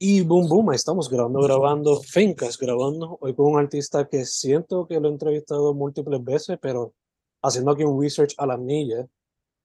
Y 0.00 0.20
boom, 0.20 0.48
boom, 0.48 0.72
estamos 0.74 1.10
grabando, 1.10 1.40
grabando, 1.40 2.00
Fincas 2.00 2.56
grabando, 2.56 3.18
hoy 3.20 3.34
con 3.34 3.46
un 3.46 3.58
artista 3.58 4.08
que 4.08 4.24
siento 4.24 4.86
que 4.86 5.00
lo 5.00 5.08
he 5.08 5.10
entrevistado 5.10 5.74
múltiples 5.74 6.22
veces, 6.22 6.56
pero 6.62 6.94
haciendo 7.42 7.72
aquí 7.72 7.82
un 7.82 8.00
research 8.00 8.32
a 8.38 8.46
la 8.46 8.56
milla, 8.56 9.08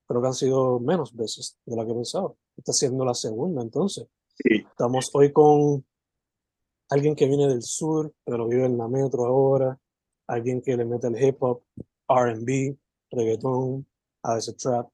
creo 0.08 0.22
que 0.22 0.28
han 0.28 0.34
sido 0.34 0.80
menos 0.80 1.16
veces 1.16 1.60
de 1.64 1.76
la 1.76 1.86
que 1.86 1.94
pensaba. 1.94 2.34
Está 2.58 2.74
siendo 2.74 3.06
la 3.06 3.14
segunda, 3.14 3.62
entonces. 3.62 4.08
Sí. 4.30 4.66
Estamos 4.68 5.12
hoy 5.14 5.32
con 5.32 5.86
alguien 6.90 7.16
que 7.16 7.28
viene 7.28 7.48
del 7.48 7.62
sur, 7.62 8.12
pero 8.26 8.48
vive 8.48 8.66
en 8.66 8.76
la 8.80 8.88
metro 8.88 9.28
ahora, 9.28 9.80
alguien 10.26 10.64
que 10.64 10.76
le 10.76 10.86
mete 10.86 11.10
el 11.10 11.24
hip 11.24 11.44
hop, 11.44 11.62
RB, 12.10 12.76
reggaetón, 13.12 13.86
a 14.24 14.34
veces 14.34 14.58
trap, 14.58 14.90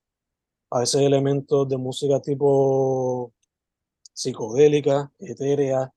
a 0.71 0.79
veces 0.82 1.00
elementos 1.00 1.65
de 1.69 1.78
música 1.78 2.19
tipo 2.19 3.32
psicodélica, 4.19 5.14
etérea, 5.18 5.93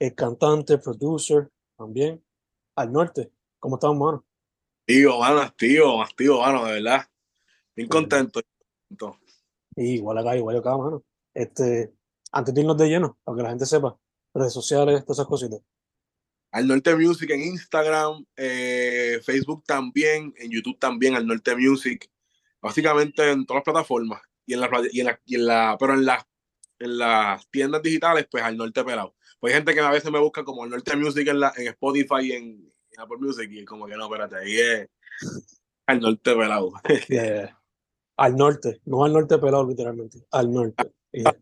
el 0.00 0.14
cantante, 0.16 0.78
producer, 0.78 1.48
también, 1.76 2.24
al 2.74 2.90
norte. 2.90 3.30
¿Cómo 3.60 3.76
estamos, 3.76 3.98
mano? 3.98 4.26
Tío, 4.84 5.16
mano, 5.20 5.40
activo, 5.40 6.02
activo, 6.02 6.40
mano, 6.40 6.64
de 6.64 6.72
verdad. 6.72 7.06
Bien 7.76 7.88
contento. 7.88 8.40
Y 9.76 9.94
igual 9.94 10.18
acá, 10.18 10.36
igual 10.36 10.56
acá, 10.56 10.76
mano. 10.76 11.04
Este, 11.32 11.94
antes 12.32 12.52
de 12.52 12.62
irnos 12.62 12.76
de 12.76 12.88
lleno, 12.88 13.16
para 13.22 13.36
que 13.36 13.42
la 13.44 13.48
gente 13.50 13.66
sepa, 13.66 13.96
redes 14.34 14.52
sociales, 14.52 15.04
todas 15.04 15.18
esas 15.18 15.28
cositas. 15.28 15.60
Al 16.50 16.66
Norte 16.66 16.96
Music 16.96 17.30
en 17.30 17.42
Instagram, 17.42 18.26
eh, 18.36 19.20
Facebook 19.22 19.62
también, 19.64 20.34
en 20.36 20.50
YouTube 20.50 20.80
también, 20.80 21.14
al 21.14 21.28
Norte 21.28 21.54
Music. 21.54 22.10
Básicamente 22.60 23.30
en 23.30 23.46
todas 23.46 23.58
las 23.58 23.72
plataformas. 23.72 24.20
Y 24.46 24.54
en 24.54 24.60
la, 24.62 24.68
y 24.90 24.98
en 24.98 25.06
la, 25.06 25.20
y 25.24 25.34
en 25.36 25.46
la 25.46 25.76
pero 25.78 25.94
en 25.94 26.04
las 26.04 26.24
en 26.80 26.98
las 26.98 27.48
tiendas 27.50 27.82
digitales, 27.82 28.26
pues 28.30 28.42
al 28.42 28.56
norte 28.56 28.82
pelado. 28.82 29.14
Pues 29.38 29.52
hay 29.52 29.58
gente 29.58 29.74
que 29.74 29.80
a 29.80 29.90
veces 29.90 30.10
me 30.10 30.18
busca 30.18 30.42
como 30.44 30.64
al 30.64 30.70
norte 30.70 30.96
music 30.96 31.28
en, 31.28 31.40
la, 31.40 31.52
en 31.56 31.68
Spotify 31.68 32.20
y 32.22 32.32
en, 32.32 32.72
Apple 32.98 33.18
Music 33.18 33.48
y 33.50 33.60
es 33.60 33.64
como 33.64 33.86
que 33.86 33.96
no, 33.96 34.04
espérate, 34.04 34.36
ahí 34.36 34.58
es 34.58 34.88
al 35.86 36.00
norte 36.00 36.34
pelado. 36.34 36.72
Yeah. 37.08 37.56
Al 38.16 38.36
norte, 38.36 38.82
no 38.84 39.04
al 39.04 39.14
norte 39.14 39.38
pelado 39.38 39.66
literalmente, 39.66 40.18
al 40.30 40.52
norte. 40.52 40.92
Yeah. 41.12 41.34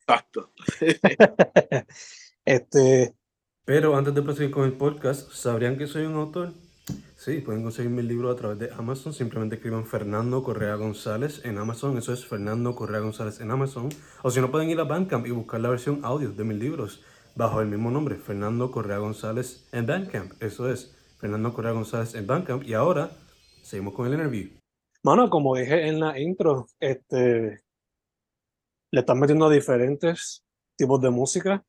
Exacto. 0.00 0.52
este, 2.44 3.14
pero 3.64 3.96
antes 3.96 4.14
de 4.14 4.22
proseguir 4.22 4.50
con 4.52 4.64
el 4.64 4.74
podcast, 4.74 5.32
¿sabrían 5.32 5.76
que 5.76 5.86
soy 5.86 6.04
un 6.04 6.14
autor? 6.14 6.52
Sí, 7.28 7.42
pueden 7.42 7.62
conseguir 7.62 7.90
mi 7.90 8.00
libro 8.00 8.30
a 8.30 8.36
través 8.36 8.58
de 8.58 8.70
Amazon. 8.72 9.12
Simplemente 9.12 9.56
escriban 9.56 9.84
Fernando 9.84 10.42
Correa 10.42 10.76
González 10.76 11.44
en 11.44 11.58
Amazon. 11.58 11.98
Eso 11.98 12.14
es 12.14 12.24
Fernando 12.24 12.74
Correa 12.74 13.00
González 13.00 13.38
en 13.40 13.50
Amazon. 13.50 13.90
O 14.22 14.30
si 14.30 14.40
no, 14.40 14.50
pueden 14.50 14.70
ir 14.70 14.80
a 14.80 14.84
Bandcamp 14.84 15.26
y 15.26 15.30
buscar 15.30 15.60
la 15.60 15.68
versión 15.68 16.00
audio 16.04 16.32
de 16.32 16.42
mis 16.42 16.56
libros 16.56 17.04
bajo 17.36 17.60
el 17.60 17.68
mismo 17.68 17.90
nombre, 17.90 18.16
Fernando 18.16 18.70
Correa 18.70 18.96
González 18.96 19.68
en 19.72 19.84
Bandcamp. 19.84 20.42
Eso 20.42 20.72
es 20.72 20.96
Fernando 21.18 21.52
Correa 21.52 21.72
González 21.72 22.14
en 22.14 22.26
Bandcamp. 22.26 22.64
Y 22.64 22.72
ahora 22.72 23.10
seguimos 23.62 23.92
con 23.92 24.06
el 24.06 24.14
interview. 24.14 24.48
Mano, 25.02 25.28
como 25.28 25.54
dije 25.54 25.86
en 25.86 26.00
la 26.00 26.18
intro, 26.18 26.64
este, 26.80 27.62
le 28.90 29.00
están 29.00 29.18
metiendo 29.18 29.50
diferentes 29.50 30.46
tipos 30.78 30.98
de 31.02 31.10
música 31.10 31.62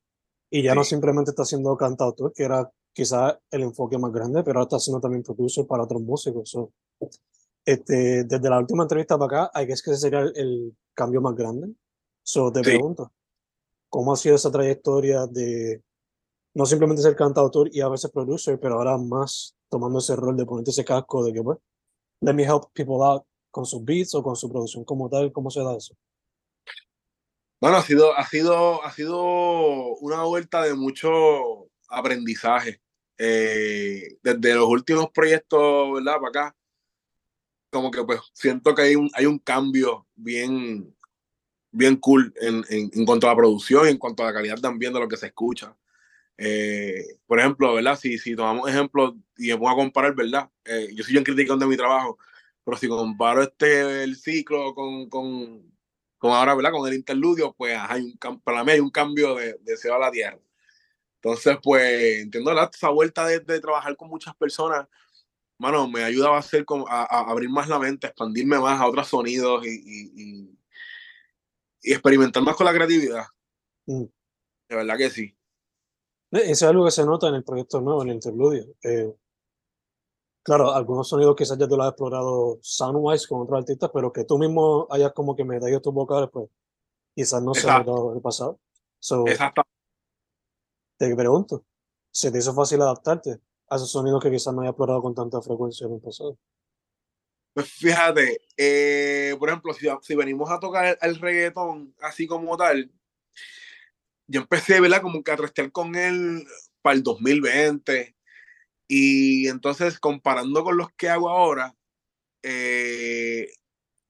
y 0.48 0.62
ya 0.62 0.74
no 0.74 0.84
simplemente 0.84 1.32
está 1.32 1.44
siendo 1.44 1.76
cantautor, 1.76 2.32
que 2.34 2.44
era 2.44 2.70
quizás 3.00 3.38
el 3.50 3.62
enfoque 3.62 3.96
más 3.96 4.12
grande, 4.12 4.42
pero 4.42 4.58
ahora 4.58 4.64
está 4.64 4.76
haciendo 4.76 5.00
también 5.00 5.22
producer 5.22 5.66
para 5.66 5.84
otros 5.84 6.02
músicos. 6.02 6.54
este, 7.64 8.24
desde 8.24 8.50
la 8.50 8.58
última 8.58 8.82
entrevista 8.82 9.16
para 9.16 9.44
acá, 9.44 9.50
hay 9.54 9.66
que 9.66 9.72
es 9.72 9.82
que 9.82 9.92
ese 9.92 10.00
sería 10.00 10.20
el, 10.20 10.76
cambio 10.92 11.22
más 11.22 11.34
grande. 11.34 11.72
So, 12.22 12.52
te 12.52 12.60
pregunto, 12.60 13.10
¿cómo 13.88 14.12
ha 14.12 14.16
sido 14.16 14.36
esa 14.36 14.50
trayectoria 14.50 15.26
de 15.26 15.82
no 16.52 16.66
simplemente 16.66 17.00
ser 17.00 17.16
cantautor 17.16 17.70
y 17.72 17.80
a 17.80 17.88
veces 17.88 18.10
producer, 18.10 18.60
pero 18.60 18.74
ahora 18.74 18.98
más 18.98 19.56
tomando 19.70 19.98
ese 20.00 20.14
rol 20.14 20.36
de 20.36 20.44
ponerte 20.44 20.72
ese 20.72 20.84
casco 20.84 21.24
de 21.24 21.32
que, 21.32 21.42
pues, 21.42 21.56
let 22.20 22.34
me 22.34 22.42
help 22.42 22.64
people 22.74 23.02
out 23.02 23.24
con 23.50 23.64
sus 23.64 23.82
beats 23.82 24.14
o 24.14 24.22
con 24.22 24.36
su 24.36 24.50
producción 24.50 24.84
como 24.84 25.08
tal? 25.08 25.32
¿Cómo 25.32 25.50
se 25.50 25.60
da 25.60 25.74
eso? 25.74 25.94
Bueno, 27.62 27.78
ha 27.78 27.82
sido, 27.82 28.14
ha 28.14 28.26
sido, 28.26 28.84
ha 28.84 28.92
sido 28.92 29.22
una 30.00 30.22
vuelta 30.24 30.64
de 30.64 30.74
mucho 30.74 31.70
aprendizaje. 31.88 32.82
Eh, 33.22 34.16
desde 34.22 34.54
los 34.54 34.66
últimos 34.66 35.10
proyectos, 35.10 35.92
¿verdad? 35.92 36.16
Para 36.20 36.28
acá, 36.28 36.56
como 37.70 37.90
que 37.90 38.02
pues 38.02 38.18
siento 38.32 38.74
que 38.74 38.80
hay 38.80 38.96
un, 38.96 39.10
hay 39.12 39.26
un 39.26 39.38
cambio 39.38 40.06
bien, 40.14 40.96
bien 41.70 41.96
cool 41.96 42.32
en, 42.40 42.64
en, 42.70 43.04
cuanto 43.04 43.26
a 43.26 43.30
la 43.30 43.36
producción 43.36 43.86
y 43.86 43.90
en 43.90 43.98
cuanto 43.98 44.22
a 44.22 44.26
la 44.26 44.32
calidad 44.32 44.58
también 44.58 44.94
de 44.94 45.00
lo 45.00 45.08
que 45.08 45.18
se 45.18 45.26
escucha. 45.26 45.76
Eh, 46.38 47.18
por 47.26 47.38
ejemplo, 47.38 47.74
¿verdad? 47.74 47.98
Si, 47.98 48.16
si 48.16 48.34
tomamos 48.34 48.70
ejemplos 48.70 49.14
y 49.36 49.48
me 49.48 49.58
pongo 49.58 49.70
a 49.70 49.76
comparar, 49.76 50.14
¿verdad? 50.14 50.50
Eh, 50.64 50.88
yo 50.94 51.04
soy 51.04 51.18
un 51.18 51.24
crítico 51.24 51.54
de 51.58 51.66
mi 51.66 51.76
trabajo, 51.76 52.18
pero 52.64 52.78
si 52.78 52.88
comparo 52.88 53.42
este 53.42 54.02
el 54.02 54.16
ciclo 54.16 54.74
con, 54.74 55.10
con, 55.10 55.62
con 56.16 56.32
ahora, 56.32 56.54
¿verdad? 56.54 56.72
Con 56.72 56.88
el 56.88 56.94
interludio, 56.94 57.52
pues 57.52 57.76
hay 57.78 58.00
un, 58.02 58.40
para 58.40 58.64
mí 58.64 58.72
hay 58.72 58.80
un 58.80 58.90
cambio 58.90 59.34
de, 59.34 59.58
de 59.60 59.76
cielo 59.76 59.96
a 59.96 60.00
la 60.00 60.10
tierra. 60.10 60.38
Entonces, 61.22 61.58
pues, 61.62 62.22
entiendo 62.22 62.52
la, 62.54 62.70
esa 62.72 62.88
vuelta 62.88 63.26
de, 63.26 63.40
de, 63.40 63.60
trabajar 63.60 63.94
con 63.94 64.08
muchas 64.08 64.34
personas, 64.36 64.88
mano, 65.58 65.86
me 65.86 66.02
ayuda 66.02 66.30
a, 66.30 66.38
hacer 66.38 66.64
como, 66.64 66.88
a, 66.88 67.02
a, 67.02 67.30
abrir 67.30 67.50
más 67.50 67.68
la 67.68 67.78
mente, 67.78 68.06
expandirme 68.06 68.58
más 68.58 68.80
a 68.80 68.86
otros 68.86 69.06
sonidos 69.08 69.66
y, 69.66 69.68
y, 69.68 70.56
y, 71.82 71.92
experimentar 71.92 72.42
más 72.42 72.56
con 72.56 72.64
la 72.64 72.72
creatividad. 72.72 73.26
Mm. 73.84 74.04
De 74.68 74.76
verdad 74.76 74.96
que 74.96 75.10
sí. 75.10 75.36
Eso 76.30 76.50
es 76.50 76.62
algo 76.62 76.86
que 76.86 76.90
se 76.90 77.04
nota 77.04 77.28
en 77.28 77.34
el 77.34 77.44
proyecto 77.44 77.82
nuevo, 77.82 78.02
en 78.02 78.08
el 78.08 78.14
interludio. 78.14 78.74
Eh, 78.82 79.12
claro, 80.42 80.72
algunos 80.72 81.06
sonidos 81.06 81.36
quizás 81.36 81.58
ya 81.58 81.68
tú 81.68 81.76
lo 81.76 81.82
has 81.82 81.90
explorado 81.90 82.58
soundwise 82.62 83.26
con 83.26 83.42
otros 83.42 83.58
artistas, 83.58 83.90
pero 83.92 84.10
que 84.10 84.24
tú 84.24 84.38
mismo 84.38 84.86
hayas 84.90 85.12
como 85.12 85.36
que 85.36 85.44
medallado 85.44 85.82
tus 85.82 85.92
vocales, 85.92 86.30
pues 86.32 86.48
quizás 87.14 87.42
no 87.42 87.52
se 87.52 87.68
ha 87.68 87.80
notado 87.80 88.10
en 88.12 88.16
el 88.16 88.22
pasado. 88.22 88.58
So, 89.00 89.26
Exacto 89.26 89.62
te 91.08 91.16
pregunto, 91.16 91.64
¿se 92.10 92.30
te 92.30 92.38
hizo 92.38 92.54
fácil 92.54 92.82
adaptarte 92.82 93.40
a 93.68 93.76
esos 93.76 93.90
sonidos 93.90 94.22
que 94.22 94.30
quizás 94.30 94.52
no 94.52 94.60
haya 94.60 94.70
explorado 94.70 95.00
con 95.00 95.14
tanta 95.14 95.40
frecuencia 95.40 95.86
en 95.86 95.94
el 95.94 96.00
pasado? 96.00 96.38
Pues 97.54 97.72
fíjate, 97.72 98.40
eh, 98.56 99.34
por 99.38 99.48
ejemplo, 99.48 99.72
si, 99.74 99.88
si, 100.02 100.14
venimos 100.14 100.50
a 100.50 100.60
tocar 100.60 100.98
el, 101.00 101.16
reggaetón 101.16 101.94
así 102.00 102.26
como 102.26 102.56
tal, 102.56 102.90
yo 104.26 104.42
empecé, 104.42 104.80
¿verdad? 104.80 105.02
Como 105.02 105.22
que 105.24 105.32
a 105.32 105.36
restear 105.36 105.72
con 105.72 105.96
él 105.96 106.46
para 106.82 106.94
el 106.94 107.02
2020. 107.02 108.14
Y 108.86 109.48
entonces, 109.48 109.98
comparando 109.98 110.62
con 110.62 110.76
los 110.76 110.92
que 110.92 111.08
hago 111.08 111.30
ahora, 111.30 111.74
eh, 112.42 113.48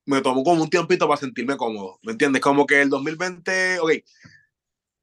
me 0.07 0.21
tomó 0.23 0.43
como 0.45 0.63
un 0.63 0.71
tiempito 0.71 1.09
para 1.09 1.21
sentirme 1.21 1.57
cómodo, 1.57 1.99
¿me 2.03 2.13
entiendes? 2.13 2.43
Como 2.43 2.67
que 2.67 2.83
el 2.83 2.91
2020, 2.91 3.81
ok, 3.81 3.91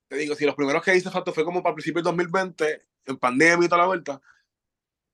te 0.08 0.16
digo, 0.18 0.36
si 0.36 0.46
los 0.46 0.56
primeros 0.56 0.84
que 0.84 0.96
hice 0.96 1.12
falta 1.12 1.32
fue 1.32 1.44
como 1.44 1.62
para 1.62 1.76
principios 1.76 2.04
del 2.04 2.16
2020, 2.16 2.82
en 3.06 3.18
pandemia 3.18 3.66
y 3.66 3.70
toda 3.70 3.82
la 3.82 3.88
vuelta, 3.88 4.22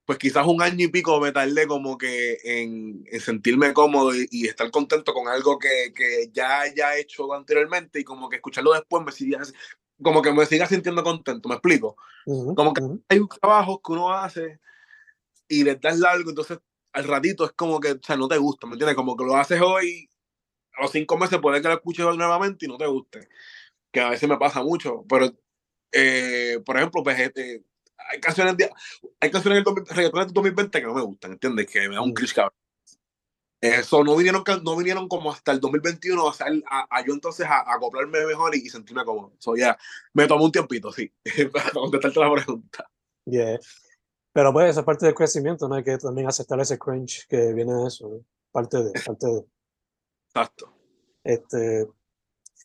pues 0.04 0.18
quizás 0.18 0.46
un 0.46 0.60
año 0.62 0.84
y 0.84 0.88
pico 0.88 1.18
me 1.20 1.32
tardé 1.32 1.66
como 1.66 1.96
que 1.96 2.38
en, 2.44 3.04
en 3.10 3.20
sentirme 3.20 3.72
cómodo 3.72 4.12
y, 4.14 4.46
estar 4.46 4.70
contento 4.70 5.14
con 5.14 5.28
algo 5.28 5.58
que, 5.58 5.92
que 5.94 6.30
ya 6.32 6.60
haya 6.60 6.96
hecho 6.96 7.32
anteriormente 7.32 8.00
y 8.00 8.04
como 8.04 8.28
que 8.28 8.36
escucharlo 8.36 8.74
después 8.74 9.02
me 9.04 9.12
siga, 9.12 9.40
como 10.02 10.20
que 10.20 10.32
me 10.32 10.46
siga 10.46 10.66
sintiendo 10.66 11.02
contento, 11.02 11.48
¿me 11.48 11.54
explico? 11.54 11.96
como 12.26 12.72
que 12.72 12.82
hay 13.08 13.20
trabajos 13.40 13.80
que 13.84 13.92
uno 13.92 14.12
hace 14.12 14.58
y 15.46 15.62
le 15.62 15.76
das 15.76 15.98
largo, 15.98 16.30
entonces 16.30 16.58
al 16.92 17.04
ratito 17.04 17.44
es 17.44 17.52
como 17.52 17.80
que, 17.80 17.92
o 17.92 18.00
sea, 18.02 18.16
no 18.16 18.28
te 18.28 18.38
gusta, 18.38 18.66
¿me 18.66 18.74
entiendes? 18.74 18.96
Como 18.96 19.16
que 19.16 19.24
lo 19.24 19.36
haces 19.36 19.60
hoy, 19.60 20.08
a 20.76 20.82
los 20.82 20.90
cinco 20.90 21.18
meses 21.18 21.38
puede 21.40 21.60
que 21.60 21.68
lo 21.68 21.74
escuches 21.74 22.04
nuevamente 22.04 22.64
y 22.64 22.68
no 22.68 22.78
te 22.78 22.86
guste 22.86 23.28
que 23.94 24.00
a 24.00 24.10
veces 24.10 24.28
me 24.28 24.36
pasa 24.36 24.60
mucho, 24.62 25.04
pero, 25.08 25.32
eh, 25.92 26.60
por 26.66 26.76
ejemplo, 26.76 27.04
pues, 27.04 27.18
este, 27.20 27.64
hay 28.10 28.20
canciones, 28.20 28.56
de, 28.56 28.68
hay 29.20 29.30
canciones 29.30 29.62
del 29.64 30.32
2020 30.32 30.80
que 30.80 30.86
no 30.86 30.94
me 30.94 31.02
gustan, 31.02 31.32
¿entiendes? 31.32 31.68
Que 31.68 31.88
me 31.88 31.94
da 31.94 32.02
un 32.02 32.10
mm. 32.10 32.14
cringe 32.14 32.34
cabrón. 32.34 32.58
Eso 33.60 34.02
no 34.02 34.16
vinieron, 34.16 34.42
no 34.64 34.76
vinieron 34.76 35.08
como 35.08 35.32
hasta 35.32 35.52
el 35.52 35.60
2021 35.60 36.28
a, 36.28 36.32
a, 36.70 36.86
a 36.90 37.04
yo 37.06 37.14
entonces 37.14 37.46
a, 37.46 37.72
acoplarme 37.72 38.26
mejor 38.26 38.54
y, 38.56 38.68
sentirme 38.68 39.04
cómodo. 39.04 39.32
So, 39.38 39.56
ya, 39.56 39.78
me 40.12 40.26
tomó 40.26 40.44
un 40.44 40.52
tiempito, 40.52 40.90
sí, 40.90 41.10
para 41.52 41.70
contestarte 41.70 42.18
la 42.18 42.32
pregunta. 42.32 42.90
Yeah. 43.26 43.60
Pero 44.32 44.52
pues 44.52 44.70
esa 44.70 44.84
parte 44.84 45.06
del 45.06 45.14
crecimiento, 45.14 45.68
¿no? 45.68 45.76
Hay 45.76 45.84
que 45.84 45.96
también 45.98 46.26
aceptar 46.26 46.58
ese 46.58 46.78
cringe 46.78 47.26
que 47.28 47.54
viene 47.54 47.72
de 47.72 47.86
eso, 47.86 48.24
parte 48.50 48.82
de, 48.82 48.90
parte 49.06 49.26
de. 49.28 49.44
Exacto. 50.34 50.76
Este, 51.22 51.86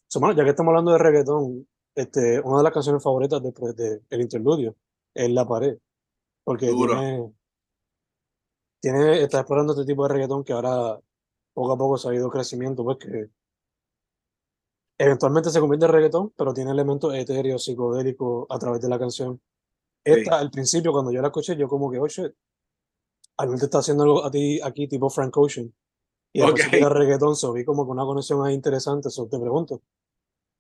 ya 0.10 0.44
que 0.44 0.50
estamos 0.50 0.72
hablando 0.72 0.92
de 0.92 0.98
reggaetón, 0.98 1.68
este, 1.96 2.40
una 2.42 2.58
de 2.58 2.64
las 2.64 2.74
canciones 2.74 3.04
favoritas 3.04 3.42
después 3.42 3.76
del 3.76 4.02
de, 4.10 4.22
interludio 4.22 4.76
es 5.14 5.30
La 5.32 5.48
Pared. 5.48 5.78
Porque 6.44 6.68
tiene, 6.68 7.34
tiene, 8.80 9.22
está 9.22 9.40
explorando 9.40 9.74
este 9.74 9.86
tipo 9.86 10.04
de 10.04 10.14
reggaetón 10.14 10.44
que 10.44 10.54
ahora 10.54 11.00
poco 11.54 11.74
a 11.74 11.78
poco 11.78 11.98
se 11.98 12.10
ha 12.10 12.16
ido 12.16 12.30
crecimiento, 12.30 12.84
pues 12.84 12.98
que 12.98 13.30
eventualmente 14.98 15.50
se 15.50 15.60
convierte 15.60 15.86
en 15.86 15.92
reggaetón, 15.92 16.34
pero 16.36 16.54
tiene 16.54 16.72
elementos 16.72 17.14
etéreos, 17.14 17.64
psicodélicos 17.64 18.48
a 18.50 18.58
través 18.58 18.82
de 18.82 18.90
la 18.90 18.98
canción. 18.98 19.40
Esta, 20.04 20.40
al 20.40 20.50
principio, 20.50 20.92
cuando 20.92 21.12
yo 21.12 21.22
la 21.22 21.28
escuché, 21.28 21.56
yo 21.56 21.68
como 21.68 21.92
que, 21.92 22.00
oh 22.00 22.08
shit, 22.08 22.34
te 23.38 23.66
está 23.66 23.80
haciendo 23.80 24.04
algo 24.04 24.26
a 24.26 24.32
ti 24.32 24.60
aquí 24.62 24.88
tipo 24.88 25.10
Frank 25.10 25.36
Ocean. 25.38 25.74
Y 26.32 26.42
después 26.42 26.68
okay. 26.68 26.80
se 26.80 26.90
reggaetón, 26.90 27.36
so 27.36 27.54
vi 27.54 27.66
como 27.66 27.86
que 27.86 27.92
una 27.92 28.04
conexión 28.04 28.46
ahí 28.46 28.54
interesante, 28.54 29.10
so 29.10 29.28
te 29.28 29.40
pregunto, 29.40 29.82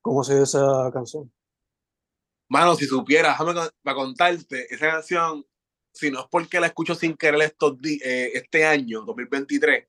¿cómo 0.02 0.24
se 0.24 0.34
dio 0.34 0.44
esa 0.44 0.90
canción? 0.92 1.32
Mano, 2.50 2.76
si 2.76 2.86
supieras, 2.86 3.38
déjame 3.38 3.70
para 3.84 3.96
contarte, 3.96 4.74
esa 4.74 4.92
canción, 4.92 5.46
si 5.94 6.10
no 6.10 6.22
es 6.22 6.26
porque 6.32 6.60
la 6.60 6.68
escucho 6.68 6.96
sin 6.96 7.16
querer 7.16 7.42
estos 7.44 7.78
eh, 7.84 8.32
este 8.34 8.66
año, 8.66 9.02
2023, 9.02 9.88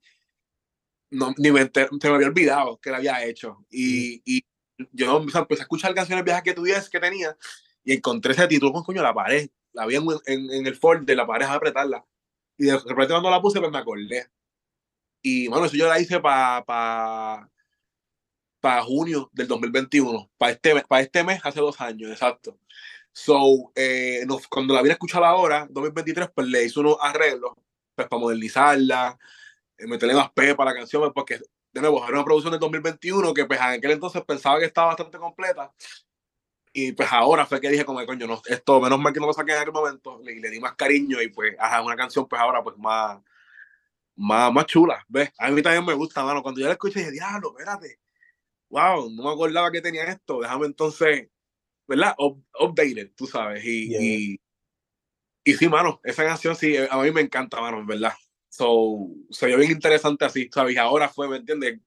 no, 1.13 1.35
ni 1.39 1.51
me, 1.51 1.63
se 1.63 1.89
me 1.91 2.15
había 2.15 2.29
olvidado 2.29 2.79
que 2.79 2.91
la 2.91 2.99
había 2.99 3.25
hecho. 3.25 3.65
Y, 3.71 4.23
y 4.25 4.45
yo 4.93 5.17
empecé 5.17 5.39
a 5.39 5.63
escuchar 5.65 5.95
canciones 5.95 6.25
viejas 6.25 6.43
que 6.43 6.53
tuviese, 6.53 6.91
que 6.91 7.01
tenía, 7.01 7.37
y 7.83 7.95
encontré 7.95 8.33
ese 8.33 8.47
título 8.47 8.73
con 8.73 8.85
coño, 8.85 9.03
la 9.03 9.15
pared, 9.15 9.49
la 9.73 9.87
vi 9.87 9.97
en, 9.97 10.05
en, 10.27 10.51
en 10.51 10.67
el 10.67 10.77
folder, 10.77 11.17
la 11.17 11.27
pared 11.27 11.47
a 11.47 11.55
apretarla. 11.55 12.05
Y 12.59 12.65
de 12.65 12.79
repente 12.79 13.15
cuando 13.15 13.31
la 13.31 13.41
puse, 13.41 13.59
pues 13.59 13.73
me 13.73 13.79
acordé. 13.79 14.29
Y 15.23 15.49
bueno, 15.49 15.67
eso 15.67 15.77
yo 15.77 15.89
la 15.89 16.01
hice 16.01 16.21
para 16.21 16.65
pa, 16.65 17.51
pa 18.61 18.83
junio 18.83 19.31
del 19.33 19.49
2021, 19.49 20.31
para 20.39 20.53
este, 20.53 20.83
para 20.83 21.03
este 21.03 21.25
mes, 21.25 21.41
hace 21.45 21.61
dos 21.61 21.81
años, 21.81 22.11
exacto. 22.11 22.59
So, 23.13 23.73
eh, 23.75 24.25
cuando 24.49 24.75
la 24.75 24.83
vine 24.83 24.93
a 24.93 24.95
escuchar 24.95 25.25
ahora, 25.25 25.67
2023, 25.71 26.31
pues 26.35 26.47
le 26.47 26.65
hice 26.65 26.81
unos 26.81 26.97
arreglos 27.01 27.53
pues, 27.95 28.09
para 28.09 28.21
modernizarla, 28.21 29.19
eh, 29.79 29.87
meterle 29.87 30.15
más 30.15 30.31
P 30.33 30.55
para 30.55 30.73
la 30.73 30.79
canción, 30.79 31.03
pues, 31.03 31.13
porque 31.15 31.41
de 31.73 31.81
nuevo 31.81 32.05
era 32.05 32.15
una 32.15 32.25
producción 32.25 32.53
del 32.53 32.61
2021 32.61 33.35
que 33.35 33.45
pues 33.47 33.61
en 33.61 33.67
aquel 33.67 33.93
entonces 33.93 34.23
pensaba 34.25 34.59
que 34.59 34.67
estaba 34.67 34.89
bastante 34.89 35.19
completa. 35.19 35.73
Y 36.73 36.93
pues 36.93 37.09
ahora 37.13 37.47
fue 37.47 37.61
que 37.61 37.69
dije 37.69 37.85
como 37.85 38.05
coño, 38.07 38.27
no, 38.27 38.41
esto 38.47 38.81
menos 38.81 39.01
mal 39.01 39.13
que 39.13 39.21
no 39.21 39.27
lo 39.27 39.33
saqué 39.33 39.53
en 39.53 39.59
aquel 39.59 39.73
momento, 39.73 40.21
le, 40.23 40.39
le 40.41 40.51
di 40.51 40.61
más 40.61 40.75
cariño 40.77 41.21
y 41.21 41.29
pues 41.29 41.57
ajá, 41.59 41.83
una 41.83 41.97
canción 41.97 42.29
pues 42.29 42.41
ahora 42.41 42.63
pues 42.63 42.77
más, 42.79 43.21
más, 44.21 44.53
más 44.53 44.67
chula, 44.67 45.05
¿ves? 45.09 45.33
A 45.39 45.51
mí 45.51 45.63
también 45.63 45.85
me 45.85 45.95
gusta, 45.95 46.23
mano. 46.23 46.43
Cuando 46.43 46.61
yo 46.61 46.67
la 46.67 46.75
escuché, 46.75 47.01
dije, 47.01 47.11
diablo, 47.11 47.55
espérate. 47.57 47.99
Wow, 48.69 49.11
no 49.11 49.25
me 49.25 49.31
acordaba 49.31 49.73
que 49.73 49.81
tenía 49.81 50.05
esto. 50.05 50.41
Déjame 50.41 50.67
entonces, 50.67 51.29
¿verdad? 51.89 52.15
Up, 52.19 52.45
updated, 52.61 53.13
tú 53.17 53.27
sabes. 53.27 53.65
Y, 53.65 53.97
y, 53.97 54.41
y, 55.43 55.55
sí, 55.55 55.69
mano, 55.69 56.01
esa 56.05 56.25
canción 56.25 56.55
sí, 56.55 56.77
a 56.77 56.97
mí 56.99 57.11
me 57.13 57.23
encanta, 57.23 57.61
mano, 57.61 57.85
¿verdad? 57.87 58.13
So, 58.51 59.09
se 59.31 59.47
vio 59.47 59.57
bien 59.59 59.71
interesante 59.73 60.25
así, 60.27 60.51
¿sabes? 60.53 60.75
Y 60.75 60.79
ahora 60.79 61.09
fue, 61.09 61.29
¿me 61.29 61.39
entiendes? 61.39 61.81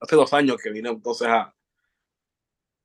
Hace 0.00 0.16
dos 0.16 0.32
años 0.32 0.56
que 0.62 0.70
vine 0.70 0.88
entonces 0.90 1.28
a, 1.28 1.54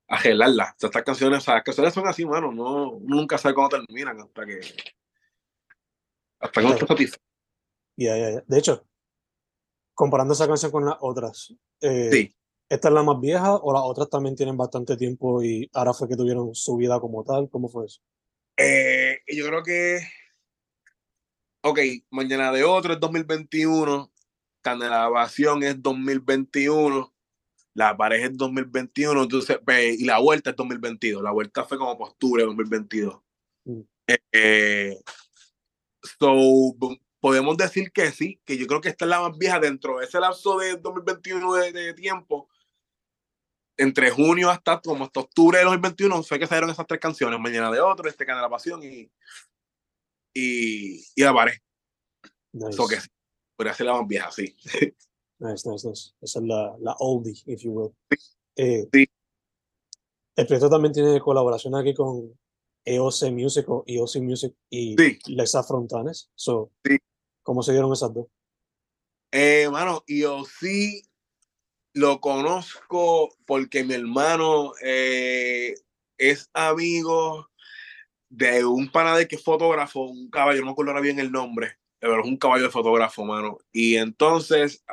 a 0.08 0.18
gelarla. 0.18 0.76
estas 0.80 1.04
canciones, 1.04 1.40
o 1.40 1.42
sea, 1.42 1.56
las 1.56 1.64
canciones 1.64 1.94
son 1.94 2.08
así, 2.08 2.26
mano. 2.26 2.52
No, 2.52 2.92
uno 2.92 3.16
nunca 3.16 3.38
sabe 3.38 3.56
cuándo 3.56 3.78
terminan 3.78 4.22
hasta 4.22 4.46
que. 4.46 4.62
Hasta 6.40 6.62
que 6.62 6.68
no 6.68 6.76
te 6.76 6.86
ya, 7.96 8.18
ya, 8.18 8.32
ya. 8.32 8.44
De 8.48 8.58
hecho, 8.58 8.86
comparando 9.94 10.34
esa 10.34 10.48
canción 10.48 10.72
con 10.72 10.86
las 10.86 10.98
otras, 11.00 11.54
eh, 11.82 12.32
¿esta 12.70 12.88
es 12.88 12.94
la 12.94 13.04
más 13.04 13.20
vieja 13.20 13.56
o 13.56 13.74
las 13.74 13.84
otras 13.84 14.10
también 14.10 14.36
tienen 14.36 14.58
bastante 14.58 14.98
tiempo 14.98 15.44
y 15.44 15.70
ahora 15.74 15.94
fue 15.94 16.08
que 16.08 16.16
tuvieron 16.16 16.54
su 16.56 16.78
vida 16.78 17.00
como 17.00 17.24
tal? 17.24 17.50
¿Cómo 17.50 17.70
fue 17.70 17.86
eso? 17.86 18.02
Eh, 18.58 19.20
yo 19.28 19.46
creo 19.48 19.64
que. 19.64 20.00
Ok, 21.66 21.80
Mañana 22.10 22.52
de 22.52 22.66
Otro 22.66 22.94
es 22.94 23.00
2021, 23.00 24.12
Canelabación 24.62 25.64
es 25.64 25.82
2021, 25.82 27.14
La 27.74 27.96
Pareja 27.96 28.26
es 28.26 28.38
2021, 28.38 29.24
entonces, 29.24 29.60
y 29.98 30.04
la 30.04 30.20
vuelta 30.20 30.50
es 30.50 30.56
2022. 30.58 31.24
La 31.24 31.32
vuelta 31.32 31.64
fue 31.64 31.78
como 31.78 31.98
postura 31.98 32.44
2022. 32.44 33.18
Mm. 33.64 33.82
Eh, 34.34 34.98
so, 36.20 36.76
podemos 37.24 37.56
decir 37.56 37.94
que 37.94 38.12
sí, 38.12 38.42
que 38.44 38.58
yo 38.58 38.68
creo 38.68 38.82
que 38.82 38.90
esta 38.90 39.06
es 39.06 39.10
la 39.10 39.22
más 39.22 39.38
vieja 39.38 39.58
dentro 39.58 39.98
de 39.98 40.04
ese 40.04 40.20
lapso 40.20 40.58
de 40.58 40.76
2021 40.76 41.54
de, 41.54 41.94
tiempo. 41.94 42.50
Entre 43.78 44.10
junio 44.10 44.50
hasta 44.50 44.82
como 44.82 45.06
hasta 45.06 45.22
octubre 45.22 45.58
de 45.58 45.64
2021 45.64 46.22
fue 46.24 46.38
que 46.38 46.48
salieron 46.48 46.70
esas 46.70 46.86
tres 46.86 47.00
canciones, 47.00 47.40
Mañana 47.40 47.72
de 47.72 47.80
Otro, 47.80 48.10
Este 48.10 48.26
Canal 48.26 48.42
de 48.42 48.46
la 48.48 48.50
Pasión 48.50 48.84
y, 48.84 49.10
y, 50.34 51.02
y 51.16 51.24
La 51.24 51.34
Pared. 51.34 51.54
Nice. 52.52 52.78
que 52.90 52.98
podría 53.56 53.74
ser 53.74 53.86
la 53.86 53.94
más 53.94 54.08
vieja, 54.08 54.30
sí. 54.30 54.58
Nice, 55.40 55.70
nice, 55.70 55.88
nice. 55.88 56.12
Esa 56.22 56.40
es 56.40 56.46
la, 56.46 56.76
la 56.82 56.94
oldie, 57.00 57.42
if 57.46 57.62
you 57.62 57.72
will. 57.72 57.96
Eh, 58.58 58.86
sí. 58.92 59.06
El 60.36 60.46
proyecto 60.46 60.70
también 60.70 60.94
tiene 60.94 61.22
colaboración 61.22 61.74
aquí 61.76 61.94
con 61.94 62.38
EOC 62.84 63.32
Music 63.32 63.70
o 63.70 63.84
EOC 63.88 64.18
Music 64.18 64.54
y 64.70 64.96
sí. 64.98 65.20
Lexa 65.28 65.64
Frontanes. 65.64 66.30
So, 66.36 66.72
sí. 66.84 66.98
¿Cómo 67.44 67.62
se 67.62 67.74
dieron 67.74 67.92
esas 67.92 68.14
dos? 68.14 68.28
Eh, 69.32 69.70
mano, 69.70 70.04
yo 70.08 70.46
sí 70.46 71.04
lo 71.94 72.20
conozco 72.22 73.36
porque 73.46 73.84
mi 73.84 73.94
hermano 73.94 74.74
eh, 74.82 75.76
es 76.18 76.50
amigo 76.54 77.50
de 78.30 78.66
un 78.66 78.92
panadero 78.92 79.28
que 79.28 79.36
es 79.36 79.44
fotógrafo, 79.44 80.06
un 80.06 80.30
caballo, 80.30 80.62
no 80.62 80.68
me 80.68 80.72
acuerdo 80.72 81.00
bien 81.02 81.20
el 81.20 81.32
nombre, 81.32 81.78
pero 82.00 82.20
es 82.20 82.26
un 82.26 82.38
caballo 82.38 82.64
de 82.64 82.72
fotógrafo, 82.72 83.26
mano. 83.26 83.60
Y 83.72 83.98
entonces, 83.98 84.84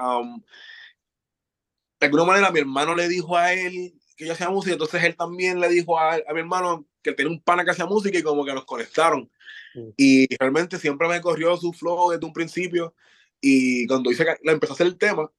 de 2.01 2.07
alguna 2.07 2.25
manera, 2.25 2.51
mi 2.51 2.61
hermano 2.61 2.95
le 2.95 3.09
dijo 3.09 3.37
a 3.37 3.53
él 3.53 3.95
que 4.17 4.27
yo 4.27 4.33
hacía 4.33 4.51
música, 4.51 4.73
entonces 4.73 5.03
él 5.05 5.17
también 5.17 5.61
le 5.61 5.69
dijo 5.69 5.99
a, 5.99 6.15
a 6.15 6.33
mi 6.35 6.41
hermano 6.41 6.87
que 7.03 7.13
tenía 7.13 7.33
un 7.33 7.41
pana 7.41 7.65
que 7.65 7.71
hacía 7.71 7.87
música 7.87 8.19
y 8.19 8.23
como 8.23 8.45
que 8.45 8.53
nos 8.53 8.67
conectaron. 8.67 9.31
Y 9.97 10.35
realmente 10.37 10.79
siempre 10.79 11.09
me 11.09 11.21
corrió 11.21 11.57
su 11.57 11.73
flow 11.73 12.11
desde 12.11 12.27
un 12.27 12.33
principio. 12.33 12.95
Y 13.41 13.87
cuando 13.87 14.11
hice, 14.11 14.25
la 14.43 14.53
empezó 14.53 14.73
a 14.73 14.75
hacer 14.75 14.87
el 14.87 14.99
tema, 14.99 15.31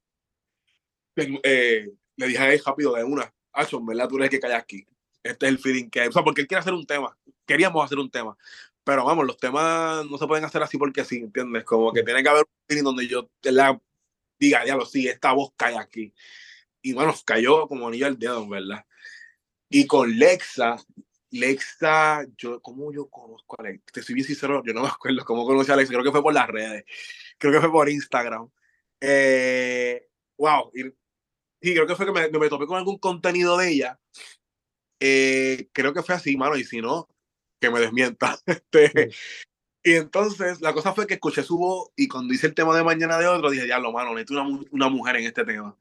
eh, 1.16 1.90
le 2.16 2.26
dije 2.26 2.38
a 2.38 2.52
él 2.52 2.60
rápido 2.64 2.94
de 2.94 3.04
una, 3.04 3.32
Acho, 3.52 3.84
¿verdad? 3.84 4.08
Tú 4.08 4.16
eres 4.16 4.30
que 4.30 4.40
callas 4.40 4.62
aquí. 4.62 4.86
Este 5.22 5.46
es 5.46 5.52
el 5.52 5.58
feeling 5.58 5.90
que 5.90 6.00
hay. 6.00 6.08
O 6.08 6.12
sea, 6.12 6.24
porque 6.24 6.40
él 6.40 6.46
quiere 6.46 6.60
hacer 6.60 6.72
un 6.72 6.86
tema. 6.86 7.16
Queríamos 7.46 7.84
hacer 7.84 7.98
un 7.98 8.10
tema. 8.10 8.36
Pero 8.84 9.04
vamos, 9.04 9.26
los 9.26 9.36
temas 9.36 10.04
no 10.06 10.18
se 10.18 10.26
pueden 10.26 10.44
hacer 10.44 10.62
así 10.62 10.78
porque 10.78 11.04
sí, 11.04 11.16
¿entiendes? 11.16 11.64
Como 11.64 11.92
que 11.92 12.02
tiene 12.02 12.22
que 12.22 12.28
haber 12.28 12.42
un 12.42 12.66
feeling 12.66 12.82
donde 12.82 13.06
yo 13.06 13.30
la 13.42 13.80
diga, 14.38 14.64
lo 14.74 14.86
sí, 14.86 15.06
esta 15.06 15.32
voz 15.32 15.52
cae 15.56 15.76
aquí. 15.76 16.12
Y 16.80 16.94
bueno, 16.94 17.14
cayó 17.24 17.68
como 17.68 17.86
anillo 17.86 18.06
al 18.06 18.18
dedo, 18.18 18.48
¿verdad? 18.48 18.84
Y 19.68 19.86
con 19.86 20.18
Lexa, 20.18 20.76
Lexa, 21.32 22.26
yo, 22.36 22.60
¿cómo 22.60 22.92
yo 22.92 23.08
conozco 23.08 23.56
a 23.58 23.62
Alexa? 23.62 23.86
Te 23.92 24.02
soy 24.02 24.14
bien 24.14 24.26
sincero, 24.26 24.62
yo 24.64 24.74
no 24.74 24.82
me 24.82 24.88
acuerdo 24.88 25.24
cómo 25.24 25.46
conocí 25.46 25.70
a 25.70 25.74
Alexa, 25.74 25.92
creo 25.92 26.04
que 26.04 26.10
fue 26.10 26.22
por 26.22 26.34
las 26.34 26.46
redes, 26.46 26.84
creo 27.38 27.52
que 27.52 27.60
fue 27.60 27.72
por 27.72 27.88
Instagram. 27.88 28.50
Eh, 29.00 30.08
wow, 30.36 30.70
y, 30.74 30.86
y, 31.70 31.74
creo 31.74 31.86
que 31.86 31.96
fue 31.96 32.06
que 32.06 32.12
me, 32.12 32.28
me, 32.28 32.48
topé 32.48 32.66
con 32.66 32.76
algún 32.76 32.98
contenido 32.98 33.56
de 33.56 33.70
ella. 33.70 33.98
Eh, 35.00 35.70
creo 35.72 35.94
que 35.94 36.02
fue 36.02 36.14
así, 36.14 36.36
mano, 36.36 36.56
y 36.56 36.64
si 36.64 36.80
no, 36.82 37.08
que 37.60 37.70
me 37.70 37.80
desmienta. 37.80 38.38
Este, 38.46 39.10
y 39.84 39.94
entonces 39.94 40.60
la 40.60 40.72
cosa 40.72 40.94
fue 40.94 41.06
que 41.06 41.14
escuché 41.14 41.42
su 41.42 41.58
voz 41.58 41.90
y 41.96 42.06
cuando 42.08 42.32
hice 42.34 42.46
el 42.46 42.54
tema 42.54 42.76
de 42.76 42.84
mañana 42.84 43.18
de 43.18 43.26
otro, 43.26 43.50
dije, 43.50 43.66
ya 43.66 43.78
lo 43.78 43.90
mano, 43.90 44.14
necesito 44.14 44.42
una, 44.42 44.60
una 44.70 44.88
mujer 44.88 45.16
en 45.16 45.24
este 45.24 45.44
tema. 45.44 45.76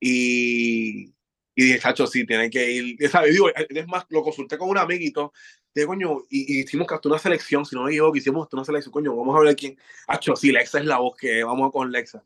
Y, 0.00 1.14
y 1.58 1.64
dije, 1.64 1.80
chacho, 1.80 2.06
sí, 2.06 2.24
tiene 2.24 2.48
que 2.50 2.70
ir. 2.70 3.10
¿sabes? 3.10 3.32
Digo, 3.32 3.48
es 3.48 3.88
más, 3.88 4.06
lo 4.10 4.22
consulté 4.22 4.56
con 4.56 4.68
un 4.68 4.78
amiguito. 4.78 5.32
Dije, 5.74 5.88
coño, 5.88 6.18
y, 6.30 6.60
hicimos 6.60 6.86
hasta 6.88 7.08
una 7.08 7.18
selección, 7.18 7.66
si 7.66 7.74
no 7.74 7.82
me 7.82 7.90
equivoco, 7.90 8.16
hicimos 8.16 8.44
hasta 8.44 8.58
una 8.58 8.64
selección, 8.64 8.92
coño, 8.92 9.16
vamos 9.16 9.36
a 9.36 9.40
ver 9.40 9.56
quién. 9.56 9.76
Chacho, 10.06 10.36
sí, 10.36 10.52
Lexa 10.52 10.78
es 10.78 10.84
la 10.84 10.98
voz 10.98 11.16
que 11.16 11.42
vamos 11.42 11.72
con 11.72 11.90
Lexa. 11.90 12.24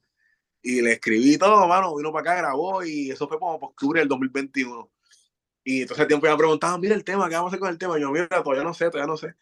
Y 0.60 0.82
le 0.82 0.92
escribí 0.92 1.38
todo, 1.38 1.66
mano, 1.66 1.96
vino 1.96 2.12
para 2.12 2.32
acá, 2.32 2.42
grabó, 2.42 2.84
y 2.84 3.10
eso 3.10 3.26
fue 3.26 3.38
como 3.38 3.58
por 3.58 3.70
octubre 3.70 4.00
del 4.00 4.08
2021. 4.10 4.90
Y 5.64 5.80
entonces 5.80 6.02
el 6.02 6.08
tiempo 6.08 6.26
ya 6.26 6.32
me 6.32 6.38
preguntaban, 6.38 6.78
mira 6.78 6.94
el 6.94 7.02
tema, 7.02 7.26
¿qué 7.30 7.36
vamos 7.36 7.48
a 7.48 7.50
hacer 7.52 7.60
con 7.60 7.70
el 7.70 7.78
tema? 7.78 7.96
Y 7.96 8.02
yo, 8.02 8.10
mira, 8.10 8.28
todavía 8.28 8.64
no 8.64 8.74
sé, 8.74 8.90
todavía 8.90 9.06
no 9.06 9.16
sé. 9.16 9.34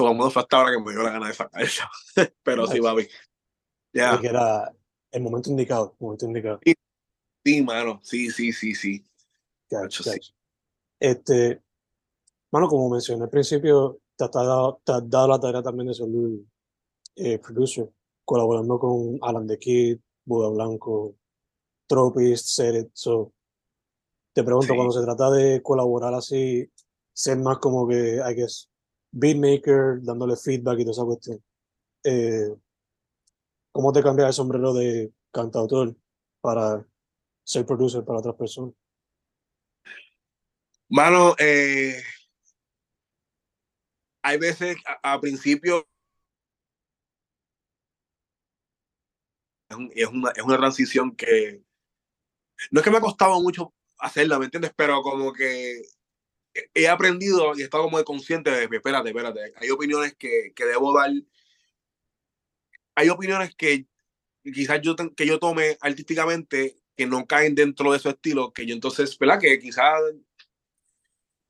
Modo 0.00 0.32
fue 0.32 0.42
hasta 0.42 0.56
ahora 0.56 0.72
que 0.72 0.82
me 0.82 0.90
dio 0.90 1.04
la 1.04 1.12
gana 1.12 1.28
de 1.28 1.34
sacar 1.34 1.62
eso. 1.62 1.84
Pero 2.42 2.66
sí, 2.66 2.80
papi. 2.80 3.06
Ya. 3.92 4.20
Que 4.20 4.26
era 4.26 4.72
el 5.12 5.22
momento 5.22 5.48
indicado, 5.48 5.94
el 6.00 6.04
momento 6.04 6.26
indicado. 6.26 6.58
Y, 6.64 6.74
Sí, 7.46 7.62
mano, 7.62 8.00
sí, 8.02 8.28
sí, 8.28 8.52
sí, 8.52 8.74
sí. 8.74 9.04
Este, 10.98 11.62
mano, 12.50 12.66
como 12.66 12.90
mencioné 12.90 13.22
al 13.22 13.30
principio, 13.30 14.00
te 14.16 14.24
has 14.24 14.32
dado, 14.32 14.80
te 14.82 14.90
has 14.90 15.08
dado 15.08 15.28
la 15.28 15.38
tarea 15.38 15.62
también 15.62 15.86
de 15.86 15.94
ser 15.94 16.08
eh, 17.14 17.38
producer, 17.38 17.88
colaborando 18.24 18.80
con 18.80 19.20
Alan 19.22 19.46
the 19.46 19.60
Kid, 19.60 20.00
Buda 20.24 20.48
Blanco, 20.48 21.14
Tropist, 21.86 22.48
Seret. 22.48 22.90
So, 22.94 23.32
te 24.32 24.42
pregunto, 24.42 24.74
cuando 24.74 24.92
se 24.92 25.04
trata 25.04 25.30
de 25.30 25.62
colaborar 25.62 26.14
así, 26.14 26.68
ser 27.12 27.38
más 27.38 27.58
como 27.58 27.86
que, 27.86 28.16
I 28.28 28.34
guess, 28.34 28.68
beatmaker, 29.12 30.02
dándole 30.02 30.34
feedback 30.34 30.80
y 30.80 30.82
toda 30.82 30.92
esa 30.94 31.04
cuestión. 31.04 31.44
Eh, 32.02 32.52
¿Cómo 33.70 33.92
te 33.92 34.02
cambia 34.02 34.26
el 34.26 34.32
sombrero 34.32 34.74
de 34.74 35.12
cantautor 35.30 35.94
para 36.40 36.84
ser 37.46 37.64
producer 37.64 38.04
para 38.04 38.18
otras 38.18 38.34
personas. 38.34 38.74
Mano, 40.88 41.34
eh, 41.38 42.02
hay 44.22 44.38
veces 44.38 44.76
a, 45.02 45.20
principio 45.20 45.88
es 49.94 50.06
una, 50.08 50.30
es 50.30 50.42
una 50.42 50.56
transición 50.56 51.14
que 51.14 51.62
no 52.70 52.80
es 52.80 52.84
que 52.84 52.90
me 52.90 52.98
ha 52.98 53.00
costado 53.00 53.40
mucho 53.40 53.72
hacerla, 53.98 54.38
¿me 54.38 54.46
entiendes? 54.46 54.72
Pero 54.76 55.02
como 55.02 55.32
que 55.32 55.82
he 56.74 56.88
aprendido 56.88 57.56
y 57.56 57.60
he 57.60 57.64
estado 57.64 57.84
como 57.84 58.02
consciente 58.04 58.50
de, 58.50 58.64
espérate, 58.64 59.10
espérate, 59.10 59.52
hay 59.56 59.70
opiniones 59.70 60.14
que, 60.16 60.52
que 60.54 60.64
debo 60.64 60.92
dar, 60.96 61.10
hay 62.96 63.08
opiniones 63.08 63.54
que 63.54 63.86
quizás 64.42 64.80
yo, 64.82 64.96
que 64.96 65.26
yo 65.26 65.38
tome 65.38 65.76
artísticamente 65.80 66.80
que 66.96 67.06
no 67.06 67.26
caen 67.26 67.54
dentro 67.54 67.92
de 67.92 67.98
su 67.98 68.08
estilo, 68.08 68.52
que 68.52 68.66
yo 68.66 68.74
entonces, 68.74 69.18
¿verdad? 69.18 69.38
Que 69.40 69.58
quizás, 69.58 70.00
o 70.00 70.16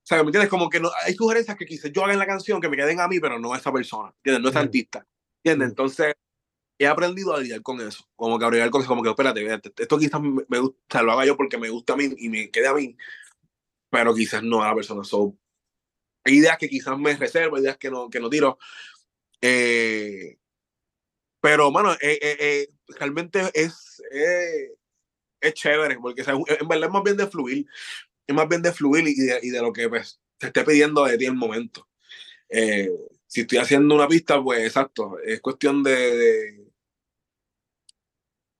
sea, 0.02 0.18
¿me 0.18 0.24
entiendes? 0.24 0.50
Como 0.50 0.68
que 0.68 0.80
no, 0.80 0.90
hay 1.04 1.14
sugerencias 1.14 1.56
que 1.56 1.66
quizás 1.66 1.92
yo 1.92 2.04
haga 2.04 2.12
en 2.12 2.18
la 2.18 2.26
canción 2.26 2.60
que 2.60 2.68
me 2.68 2.76
queden 2.76 3.00
a 3.00 3.08
mí, 3.08 3.20
pero 3.20 3.38
no 3.38 3.54
a 3.54 3.58
esa 3.58 3.72
persona, 3.72 4.12
¿entiendes? 4.18 4.42
No 4.42 4.48
a 4.48 4.50
esa 4.50 4.60
artista, 4.60 5.06
¿entiendes? 5.42 5.68
Entonces, 5.70 6.14
he 6.78 6.86
aprendido 6.86 7.34
a 7.34 7.40
lidiar 7.40 7.62
con 7.62 7.80
eso, 7.80 8.08
como 8.16 8.38
que 8.38 8.44
a 8.44 8.50
lidiar 8.50 8.70
con 8.70 8.80
eso, 8.82 8.88
como 8.88 9.02
que, 9.02 9.10
espérate, 9.10 9.60
esto 9.78 9.98
quizás 9.98 10.20
me, 10.20 10.58
gusta, 10.58 11.02
lo 11.02 11.12
haga 11.12 11.24
yo 11.24 11.36
porque 11.36 11.58
me 11.58 11.70
gusta 11.70 11.94
a 11.94 11.96
mí 11.96 12.12
y 12.18 12.28
me 12.28 12.50
quede 12.50 12.66
a 12.68 12.74
mí, 12.74 12.96
pero 13.90 14.14
quizás 14.14 14.42
no 14.42 14.62
a 14.62 14.68
la 14.68 14.74
persona. 14.74 15.04
So, 15.04 15.36
hay 16.24 16.34
ideas 16.38 16.58
que 16.58 16.68
quizás 16.68 16.98
me 16.98 17.16
reservo, 17.16 17.58
ideas 17.58 17.78
que 17.78 17.90
no, 17.90 18.10
que 18.10 18.20
no 18.20 18.28
tiro. 18.28 18.58
Eh, 19.40 20.38
pero, 21.40 21.70
mano, 21.70 21.92
eh, 21.94 22.18
eh, 22.20 22.68
realmente 22.98 23.40
es, 23.54 24.02
es 25.46 25.54
chévere, 25.54 25.98
porque 25.98 26.22
en 26.22 26.68
verdad 26.68 26.88
es 26.88 26.92
más 26.92 27.02
bien 27.02 27.16
de 27.16 27.26
fluir, 27.26 27.66
es 28.26 28.34
más 28.34 28.48
bien 28.48 28.62
de 28.62 28.72
fluir 28.72 29.06
y 29.08 29.14
de, 29.14 29.40
y 29.42 29.50
de 29.50 29.62
lo 29.62 29.72
que 29.72 29.88
pues, 29.88 30.20
te 30.38 30.48
esté 30.48 30.64
pidiendo 30.64 31.04
de 31.04 31.18
ti 31.18 31.26
el 31.26 31.34
momento. 31.34 31.88
si 33.26 33.40
estoy 33.40 33.58
haciendo 33.58 33.94
una 33.94 34.08
pista, 34.08 34.42
pues 34.42 34.60
exacto, 34.60 35.18
es 35.20 35.40
cuestión 35.40 35.82
de 35.82 36.66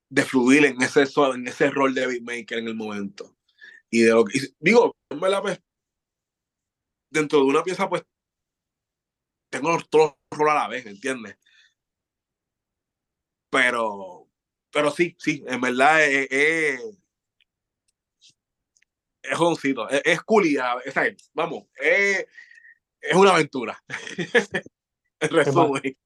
de 0.09 0.23
fluir 0.23 0.65
en 0.65 0.81
ese, 0.81 1.03
en 1.33 1.47
ese 1.47 1.69
rol 1.69 1.93
de 1.93 2.07
beatmaker 2.07 2.59
en 2.59 2.67
el 2.67 2.75
momento. 2.75 3.35
Y 3.89 4.01
de 4.01 4.11
lo 4.11 4.25
digo, 4.59 4.95
en 5.09 5.19
verdad, 5.19 5.41
pues, 5.41 5.61
dentro 7.09 7.39
de 7.39 7.45
una 7.45 7.63
pieza, 7.63 7.89
pues, 7.89 8.03
tengo 9.49 9.71
los 9.71 9.89
dos 9.89 10.13
roles 10.31 10.53
a 10.53 10.55
la 10.55 10.67
vez, 10.67 10.85
¿entiendes? 10.85 11.37
Pero, 13.49 14.16
pero 14.77 14.91
sí, 14.91 15.15
sí, 15.17 15.43
en 15.47 15.59
verdad 15.59 16.05
es, 16.05 16.27
es, 16.29 16.99
es 19.23 19.35
joncito, 19.35 19.89
es, 19.89 20.03
es 20.05 20.21
cool 20.21 20.45
y, 20.45 20.55
vamos, 21.33 21.63
es, 21.81 22.27
es 23.01 23.15
una 23.15 23.31
aventura. 23.31 23.83
resumen. 25.19 25.97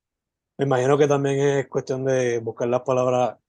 Me 0.57 0.65
imagino 0.65 0.97
que 0.97 1.05
también 1.05 1.39
es 1.41 1.67
cuestión 1.67 2.05
de 2.05 2.39
buscar 2.39 2.69
las 2.69 2.79
palabras 2.83 3.39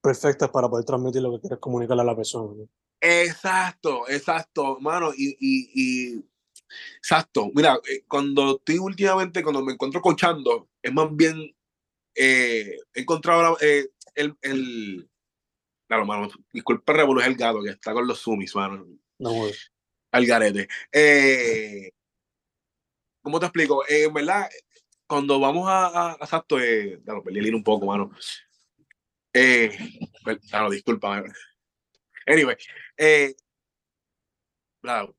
perfectas 0.00 0.48
para 0.50 0.68
poder 0.68 0.84
transmitir 0.84 1.20
lo 1.20 1.32
que 1.32 1.40
quieres 1.40 1.58
comunicarle 1.58 2.02
a 2.02 2.06
la 2.06 2.14
persona. 2.14 2.64
Exacto, 3.00 4.08
exacto, 4.08 4.78
mano. 4.78 5.10
Y, 5.12 5.36
y, 5.40 6.24
exacto. 6.98 7.50
Mira, 7.52 7.80
eh, 7.90 8.04
cuando 8.06 8.58
estoy 8.58 8.78
últimamente, 8.78 9.42
cuando 9.42 9.64
me 9.64 9.72
encuentro 9.72 10.00
coachando, 10.00 10.68
es 10.80 10.92
más 10.92 11.08
bien 11.16 11.52
eh, 12.14 12.76
he 12.94 13.00
encontrado 13.00 13.56
eh, 13.60 13.88
el, 14.14 14.36
el, 14.42 15.08
Claro, 15.86 16.06
mano, 16.06 16.28
disculpa, 16.52 16.92
revolucionar 16.92 17.30
el 17.30 17.36
gato 17.36 17.62
que 17.62 17.70
está 17.70 17.92
con 17.92 18.06
los 18.06 18.18
sumis, 18.18 18.54
mano. 18.56 18.86
No, 19.18 19.30
Al 20.12 20.26
garete. 20.26 20.68
Eh, 20.90 21.92
¿Cómo 23.22 23.38
te 23.38 23.46
explico? 23.46 23.84
en 23.88 24.12
verdad, 24.12 24.48
cuando 25.06 25.38
vamos 25.38 25.68
a, 25.68 26.12
a 26.12 26.12
exacto, 26.14 26.58
eh, 26.58 27.00
claro, 27.04 27.22
perdí 27.22 27.38
el 27.38 27.46
hilo 27.46 27.56
un 27.58 27.64
poco, 27.64 27.86
mano. 27.86 28.10
Eh, 29.32 29.76
claro, 30.48 30.70
disculpa. 30.70 31.22
Anyway, 32.26 32.56
eh, 32.96 33.34
claro, 34.80 35.14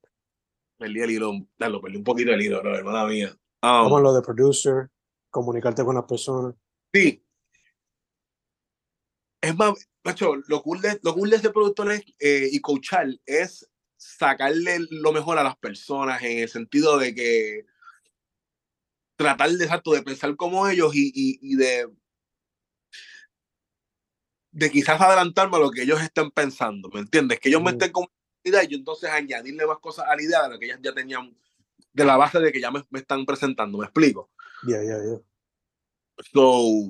perdí 0.78 1.02
el 1.02 1.12
hilo, 1.12 1.34
claro, 1.58 1.82
perdí 1.82 1.98
un 1.98 2.04
poquito 2.04 2.32
el 2.32 2.42
hilo, 2.42 2.62
hermana 2.76 3.06
mía. 3.06 3.38
Um, 3.62 4.02
lo 4.02 4.14
de 4.14 4.22
producer, 4.22 4.90
comunicarte 5.30 5.84
con 5.84 5.96
las 5.96 6.06
personas. 6.06 6.56
Sí. 6.96 7.22
Es 9.42 9.54
más, 9.58 9.74
macho, 10.02 10.36
lo 10.48 10.64
cool 10.64 10.80
de, 10.80 10.98
lo 11.04 11.14
cool 11.14 11.30
de 11.30 11.36
ese 11.36 11.50
productor 11.50 11.92
es, 11.92 12.06
eh, 12.20 12.48
y 12.50 12.62
coachar 12.62 13.08
es 13.26 13.70
sacarle 13.98 14.80
lo 14.90 15.12
mejor 15.12 15.38
a 15.38 15.44
las 15.44 15.58
personas 15.58 16.24
en 16.24 16.40
el 16.40 16.48
sentido 16.48 16.98
de 16.98 17.14
que 17.14 17.66
tratar 19.18 19.50
de, 19.50 19.66
exacto, 19.66 19.92
de 19.92 20.04
pensar 20.04 20.34
como 20.38 20.70
ellos 20.70 20.96
y, 20.96 21.12
y, 21.14 21.40
y 21.42 21.56
de 21.56 21.90
de 24.54 24.72
quizás 24.72 25.02
adelantarme 25.02 25.58
a 25.58 25.60
lo 25.60 25.72
que 25.72 25.82
ellos 25.82 26.02
estén 26.02 26.32
pensando, 26.32 26.90
¿me 26.94 27.02
entiendes? 27.02 27.42
Que 27.42 27.50
ellos 27.50 27.62
me 27.62 27.72
estén 27.72 27.92
con 27.92 28.08
idea 28.42 28.64
y 28.64 28.68
yo 28.68 28.78
entonces 28.78 29.10
añadirle 29.10 29.66
más 29.66 29.80
cosas 29.80 30.06
a 30.08 30.16
la 30.16 30.22
idea 30.22 30.44
de 30.44 30.50
lo 30.50 30.60
que 30.60 30.68
ellas 30.68 30.80
ya 30.82 30.94
tenían, 30.94 31.36
de 31.92 32.06
la 32.06 32.16
base 32.16 32.40
de 32.40 32.54
que 32.54 32.62
ya 32.62 32.72
me, 32.72 32.82
están 32.94 33.26
presentando, 33.26 33.78
¿me 33.78 33.84
explico? 33.84 34.32
Ya, 34.66 34.82
ya, 34.82 34.98
ya. 35.04 35.35
So, 36.18 36.90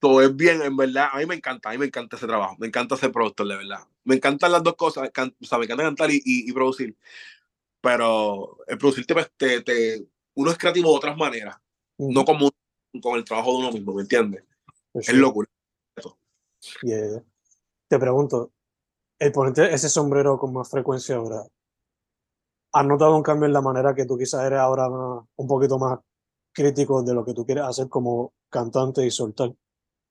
so, 0.00 0.20
es 0.20 0.36
bien, 0.36 0.62
en 0.62 0.76
verdad, 0.76 1.08
a 1.12 1.18
mí 1.18 1.26
me 1.26 1.34
encanta, 1.34 1.68
a 1.68 1.72
mí 1.72 1.78
me 1.78 1.86
encanta 1.86 2.16
ese 2.16 2.26
trabajo, 2.26 2.56
me 2.58 2.68
encanta 2.68 2.96
ser 2.96 3.10
productor, 3.10 3.48
de 3.48 3.56
verdad. 3.56 3.80
Me 4.04 4.14
encantan 4.14 4.52
las 4.52 4.62
dos 4.62 4.76
cosas, 4.76 5.08
o 5.08 5.44
sea, 5.44 5.58
me 5.58 5.64
encanta 5.64 5.84
cantar 5.84 6.10
y, 6.10 6.20
y, 6.24 6.52
producir, 6.52 6.96
pero 7.80 8.58
el 8.66 8.78
producir 8.78 9.06
te, 9.06 9.62
te, 9.62 10.06
uno 10.34 10.50
es 10.50 10.58
creativo 10.58 10.90
de 10.90 10.96
otras 10.96 11.16
maneras, 11.16 11.56
no 11.98 12.24
como 12.24 12.50
con 13.02 13.16
el 13.16 13.24
trabajo 13.24 13.52
de 13.52 13.58
uno 13.58 13.72
mismo, 13.72 13.94
¿me 13.94 14.02
entiendes? 14.02 14.44
Pues 14.92 15.08
es 15.08 15.14
locura. 15.14 15.48
Te 17.88 17.98
pregunto, 17.98 18.52
el 19.18 19.32
ponerte 19.32 19.72
ese 19.72 19.88
sombrero 19.88 20.38
con 20.38 20.52
más 20.52 20.70
frecuencia 20.70 21.16
ahora, 21.16 21.44
¿has 22.72 22.86
notado 22.86 23.16
un 23.16 23.22
cambio 23.22 23.46
en 23.46 23.52
la 23.52 23.60
manera 23.60 23.94
que 23.94 24.04
tú 24.04 24.18
quizás 24.18 24.44
eres 24.44 24.58
ahora 24.58 24.88
un 24.88 25.48
poquito 25.48 25.78
más 25.78 25.98
crítico 26.54 27.02
de 27.02 27.12
lo 27.14 27.24
que 27.24 27.34
tú 27.34 27.44
quieres 27.44 27.64
hacer 27.64 27.88
como 27.88 28.32
cantante 28.48 29.04
y 29.04 29.10
soltar? 29.10 29.52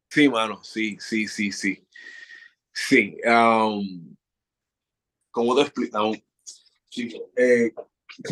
Sí, 0.09 0.29
mano, 0.29 0.63
sí, 0.63 0.97
sí, 0.99 1.27
sí, 1.27 1.51
sí. 1.51 1.87
Sí. 2.71 3.17
Um, 3.25 4.15
¿Cómo 5.31 5.55
te 5.55 5.61
explico? 5.61 6.13
sí, 6.89 7.19
eh, 7.35 7.73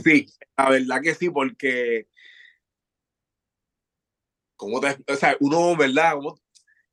sí, 0.03 0.27
la 0.55 0.69
verdad 0.69 1.01
que 1.01 1.15
sí, 1.15 1.29
porque 1.29 2.07
como 4.55 4.79
te, 4.79 4.95
o 5.11 5.15
sea, 5.15 5.35
uno, 5.39 5.75
¿verdad? 5.75 6.13
Como 6.13 6.39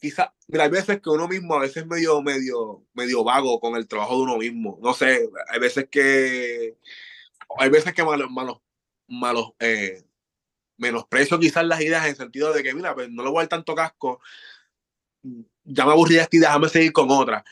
quizá, 0.00 0.34
mira, 0.46 0.64
hay 0.64 0.70
veces 0.70 1.00
que 1.02 1.10
uno 1.10 1.28
mismo 1.28 1.54
a 1.54 1.60
veces 1.60 1.78
es 1.78 1.86
medio, 1.86 2.22
medio, 2.22 2.86
medio 2.94 3.24
vago 3.24 3.60
con 3.60 3.76
el 3.76 3.86
trabajo 3.86 4.16
de 4.16 4.22
uno 4.22 4.38
mismo. 4.38 4.78
No 4.80 4.94
sé, 4.94 5.28
hay 5.50 5.60
veces 5.60 5.88
que, 5.90 6.78
hay 7.58 7.68
veces 7.68 7.92
que 7.92 8.04
malos, 8.04 8.30
malos, 8.30 8.58
malos, 9.06 9.52
eh, 9.58 10.02
menosprecio 10.78 11.38
quizás 11.38 11.64
las 11.64 11.80
ideas 11.80 12.04
en 12.04 12.10
el 12.10 12.16
sentido 12.16 12.52
de 12.52 12.62
que, 12.62 12.74
mira, 12.74 12.94
pues 12.94 13.10
no 13.10 13.22
le 13.22 13.28
voy 13.28 13.38
a 13.38 13.42
dar 13.42 13.48
tanto 13.48 13.74
casco, 13.74 14.20
ya 15.64 15.84
me 15.84 15.92
aburrí 15.92 16.14
de 16.14 16.22
esta 16.22 16.36
idea, 16.36 16.48
déjame 16.48 16.68
seguir 16.68 16.92
con 16.92 17.10
otra. 17.10 17.44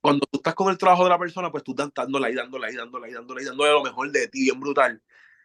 Cuando 0.00 0.26
tú 0.30 0.38
estás 0.38 0.54
con 0.54 0.70
el 0.70 0.78
trabajo 0.78 1.04
de 1.04 1.10
la 1.10 1.18
persona, 1.18 1.50
pues 1.50 1.64
tú 1.64 1.72
estás 1.72 1.90
dándole 1.94 2.26
ahí, 2.26 2.34
dándole 2.34 2.66
ahí, 2.66 2.74
dándole 2.74 3.06
ahí, 3.06 3.12
dándole 3.14 3.40
ahí, 3.40 3.46
dándole 3.46 3.72
lo 3.72 3.82
mejor 3.82 4.10
de 4.12 4.28
ti, 4.28 4.42
bien 4.42 4.60
brutal. 4.60 5.02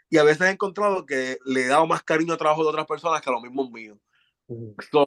Y 0.10 0.18
a 0.18 0.24
veces 0.24 0.42
he 0.42 0.52
encontrado 0.52 1.06
que 1.06 1.38
le 1.46 1.64
he 1.64 1.68
dado 1.68 1.88
más 1.88 2.04
cariño 2.04 2.34
al 2.34 2.40
trabajo 2.40 2.64
de 2.64 2.70
otras 2.70 2.86
personas 2.86 3.22
que 3.22 3.30
a 3.30 3.34
los 3.34 3.42
mismos 3.42 3.72
míos. 3.72 3.98
So, 4.92 5.06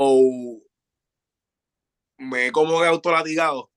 me 2.16 2.46
he 2.46 2.52
como 2.52 2.80
autolatigado 2.82 3.70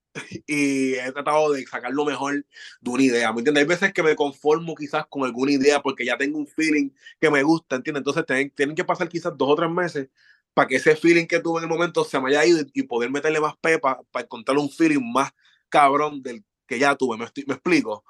y 0.48 0.94
he 0.96 1.12
tratado 1.12 1.52
de 1.54 1.66
sacar 1.66 1.92
lo 1.92 2.06
mejor 2.06 2.46
de 2.82 2.90
una 2.90 3.04
idea, 3.04 3.32
¿me 3.32 3.40
entiendes? 3.40 3.62
Hay 3.62 3.68
veces 3.68 3.94
que 3.94 4.04
me 4.04 4.16
conformo 4.16 4.76
quizás 4.76 5.06
con 5.08 5.24
alguna 5.24 5.52
idea 5.52 5.82
porque 5.82 6.06
ya 6.06 6.18
tengo 6.18 6.38
un 6.38 6.48
feeling 6.48 6.90
que 7.20 7.30
me 7.30 7.44
gusta, 7.44 7.76
¿entiendes? 7.76 8.02
Entonces 8.02 8.26
tienen, 8.26 8.50
tienen 8.52 8.76
que 8.76 8.86
pasar 8.86 9.10
quizás 9.10 9.34
dos 9.38 9.50
o 9.50 9.56
tres 9.56 9.70
meses 9.70 10.10
para 10.54 10.68
que 10.68 10.78
ese 10.78 10.96
feeling 10.96 11.26
que 11.26 11.40
tuve 11.40 11.60
en 11.60 11.66
el 11.66 11.70
momento 11.70 12.04
se 12.04 12.20
me 12.20 12.30
haya 12.30 12.46
ido 12.46 12.66
y 12.74 12.84
poder 12.84 13.12
meterle 13.12 13.40
más 13.40 13.56
pepa 13.58 14.02
para 14.12 14.26
encontrar 14.26 14.58
un 14.58 14.70
feeling 14.70 15.04
más 15.12 15.32
cabrón 15.70 16.22
del 16.22 16.44
que 16.66 16.80
ya 16.80 16.96
tuve, 16.96 17.18
¿me, 17.18 17.26
me 17.48 17.54
explico? 17.54 18.04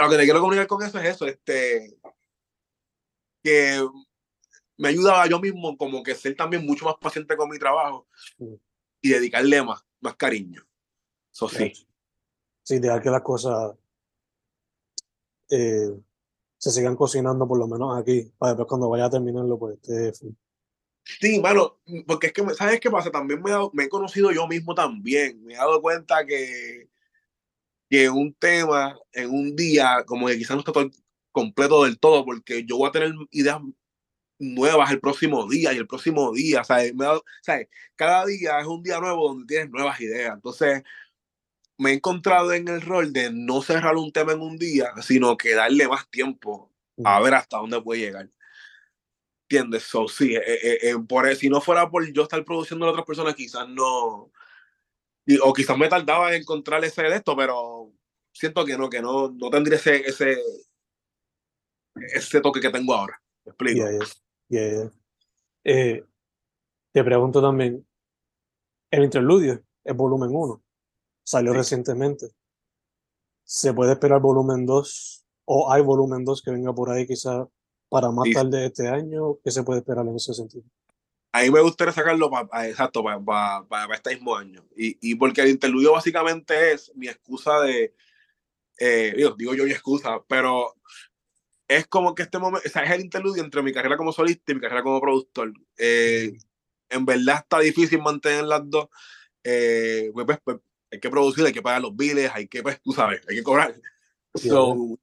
lo 0.00 0.08
que 0.08 0.16
te 0.16 0.24
quiero 0.24 0.40
comunicar 0.40 0.66
con 0.66 0.82
eso 0.82 0.98
es 0.98 1.06
eso, 1.06 1.26
este, 1.26 1.98
que 3.42 3.84
me 4.76 4.88
ayuda 4.88 5.22
a 5.22 5.28
yo 5.28 5.38
mismo 5.40 5.76
como 5.76 6.02
que 6.02 6.14
ser 6.14 6.34
también 6.34 6.64
mucho 6.64 6.84
más 6.84 6.94
paciente 7.00 7.36
con 7.36 7.50
mi 7.50 7.58
trabajo 7.58 8.06
y 9.00 9.10
dedicarle 9.10 9.62
más, 9.62 9.84
más 10.00 10.16
cariño. 10.16 10.66
Eso 11.32 11.48
sí. 11.48 11.72
Sí, 12.62 12.78
dejar 12.78 13.02
que 13.02 13.10
las 13.10 13.22
cosas 13.22 13.74
eh, 15.50 15.90
se 16.58 16.70
sigan 16.70 16.96
cocinando 16.96 17.48
por 17.48 17.58
lo 17.58 17.66
menos 17.66 17.98
aquí, 17.98 18.32
para 18.38 18.52
después 18.52 18.68
cuando 18.68 18.88
vaya 18.88 19.06
a 19.06 19.10
terminarlo, 19.10 19.58
pues 19.58 19.78
esté... 19.82 20.12
Sí, 21.02 21.40
mano, 21.40 21.80
porque 22.06 22.28
es 22.28 22.32
que, 22.32 22.48
¿sabes 22.54 22.78
qué 22.78 22.90
pasa? 22.90 23.10
También 23.10 23.42
me 23.42 23.50
he, 23.50 23.56
me 23.72 23.84
he 23.84 23.88
conocido 23.88 24.30
yo 24.30 24.46
mismo 24.46 24.74
también. 24.74 25.42
Me 25.42 25.54
he 25.54 25.56
dado 25.56 25.80
cuenta 25.80 26.24
que 26.26 26.90
que 27.90 28.08
un 28.08 28.32
tema 28.34 28.96
en 29.12 29.30
un 29.30 29.56
día, 29.56 30.04
como 30.06 30.28
que 30.28 30.38
quizás 30.38 30.52
no 30.52 30.60
está 30.60 30.70
todo 30.72 30.88
completo 31.32 31.84
del 31.84 31.98
todo, 31.98 32.24
porque 32.24 32.64
yo 32.64 32.76
voy 32.76 32.88
a 32.88 32.92
tener 32.92 33.12
ideas 33.32 33.60
nuevas 34.40 34.90
el 34.90 35.00
próximo 35.00 35.46
día 35.48 35.72
y 35.72 35.76
el 35.76 35.86
próximo 35.86 36.32
día, 36.32 36.64
¿sabes? 36.64 36.94
Me, 36.94 37.06
¿sabes? 37.42 37.68
Cada 37.94 38.26
día 38.26 38.58
es 38.58 38.66
un 38.66 38.82
día 38.82 38.98
nuevo 38.98 39.28
donde 39.28 39.46
tienes 39.46 39.70
nuevas 39.70 40.00
ideas. 40.00 40.34
Entonces, 40.34 40.82
me 41.78 41.90
he 41.90 41.94
encontrado 41.94 42.52
en 42.52 42.66
el 42.68 42.80
rol 42.80 43.12
de 43.12 43.30
no 43.32 43.62
cerrar 43.62 43.96
un 43.96 44.12
tema 44.12 44.32
en 44.32 44.40
un 44.40 44.56
día, 44.56 44.92
sino 45.02 45.36
que 45.36 45.54
darle 45.54 45.86
más 45.86 46.08
tiempo 46.10 46.72
a 47.04 47.20
ver 47.20 47.34
hasta 47.34 47.58
dónde 47.58 47.80
puede 47.80 48.00
llegar. 48.00 48.28
¿Entiendes? 49.48 49.84
So, 49.84 50.08
sí, 50.08 50.34
eh, 50.34 50.42
eh, 50.46 50.78
eh, 50.82 50.94
por, 51.08 51.34
si 51.36 51.48
no 51.48 51.60
fuera 51.60 51.90
por 51.90 52.10
yo 52.12 52.22
estar 52.22 52.44
produciendo 52.44 52.86
a 52.86 52.90
otras 52.90 53.06
personas, 53.06 53.34
quizás 53.34 53.68
no, 53.68 54.30
o 55.42 55.52
quizás 55.54 55.76
me 55.76 55.88
tardaba 55.88 56.34
en 56.34 56.42
encontrar 56.42 56.84
ese 56.84 57.02
de 57.02 57.16
esto, 57.16 57.36
pero 57.36 57.92
siento 58.32 58.64
que 58.64 58.76
no, 58.76 58.88
que 58.88 59.02
no, 59.02 59.30
no 59.30 59.50
tendría 59.50 59.76
ese, 59.76 59.96
ese, 60.06 60.38
ese 61.94 62.40
toque 62.40 62.60
que 62.60 62.70
tengo 62.70 62.94
ahora. 62.94 63.20
¿Me 63.44 63.50
explico? 63.50 63.84
Eh, 64.50 66.04
te 66.92 67.04
pregunto 67.04 67.40
también, 67.40 67.86
el 68.90 69.04
interludio 69.04 69.62
es 69.84 69.96
volumen 69.96 70.30
1, 70.32 70.62
salió 71.22 71.52
recientemente. 71.52 72.28
¿Se 73.44 73.72
puede 73.72 73.92
esperar 73.92 74.20
volumen 74.20 74.66
2 74.66 75.24
o 75.44 75.72
hay 75.72 75.82
volumen 75.82 76.24
2 76.24 76.42
que 76.42 76.50
venga 76.50 76.74
por 76.74 76.90
ahí 76.90 77.06
quizá 77.06 77.48
para 77.88 78.10
más 78.10 78.28
tarde 78.32 78.66
este 78.66 78.88
año? 78.88 79.38
¿Qué 79.42 79.50
se 79.50 79.62
puede 79.62 79.80
esperar 79.80 80.06
en 80.06 80.16
ese 80.16 80.34
sentido? 80.34 80.64
A 81.32 81.42
mí 81.42 81.50
me 81.50 81.60
gustaría 81.60 81.92
sacarlo 81.92 82.28
para, 82.28 82.68
exacto, 82.68 83.04
para, 83.04 83.94
este 83.94 84.14
mismo 84.14 84.34
año. 84.34 84.64
Y, 84.76 84.98
y, 85.00 85.14
porque 85.14 85.42
el 85.42 85.50
interludio 85.50 85.92
básicamente 85.92 86.72
es 86.72 86.92
mi 86.96 87.06
excusa 87.06 87.60
de, 87.60 87.94
eh, 88.80 89.12
digo, 89.16 89.34
digo 89.36 89.54
yo 89.54 89.64
mi 89.64 89.70
excusa, 89.70 90.20
pero 90.26 90.74
es 91.70 91.86
como 91.86 92.16
que 92.16 92.24
este 92.24 92.40
momento, 92.40 92.66
o 92.66 92.70
sea, 92.70 92.82
es 92.82 92.90
el 92.90 93.02
interludio 93.02 93.44
entre 93.44 93.62
mi 93.62 93.72
carrera 93.72 93.96
como 93.96 94.12
solista 94.12 94.50
y 94.50 94.56
mi 94.56 94.60
carrera 94.60 94.82
como 94.82 95.00
productor. 95.00 95.52
Eh, 95.78 96.36
en 96.88 97.06
verdad 97.06 97.36
está 97.42 97.60
difícil 97.60 98.02
mantener 98.02 98.42
las 98.42 98.68
dos. 98.68 98.88
Eh, 99.44 100.10
pues, 100.12 100.26
pues, 100.26 100.40
pues, 100.42 100.56
hay 100.90 100.98
que 100.98 101.08
producir, 101.08 101.46
hay 101.46 101.52
que 101.52 101.62
pagar 101.62 101.80
los 101.80 101.94
biles, 101.94 102.28
hay 102.34 102.48
que, 102.48 102.60
pues, 102.60 102.82
tú 102.82 102.90
sabes, 102.90 103.20
hay 103.28 103.36
que 103.36 103.44
cobrar. 103.44 103.80
So, 104.34 104.98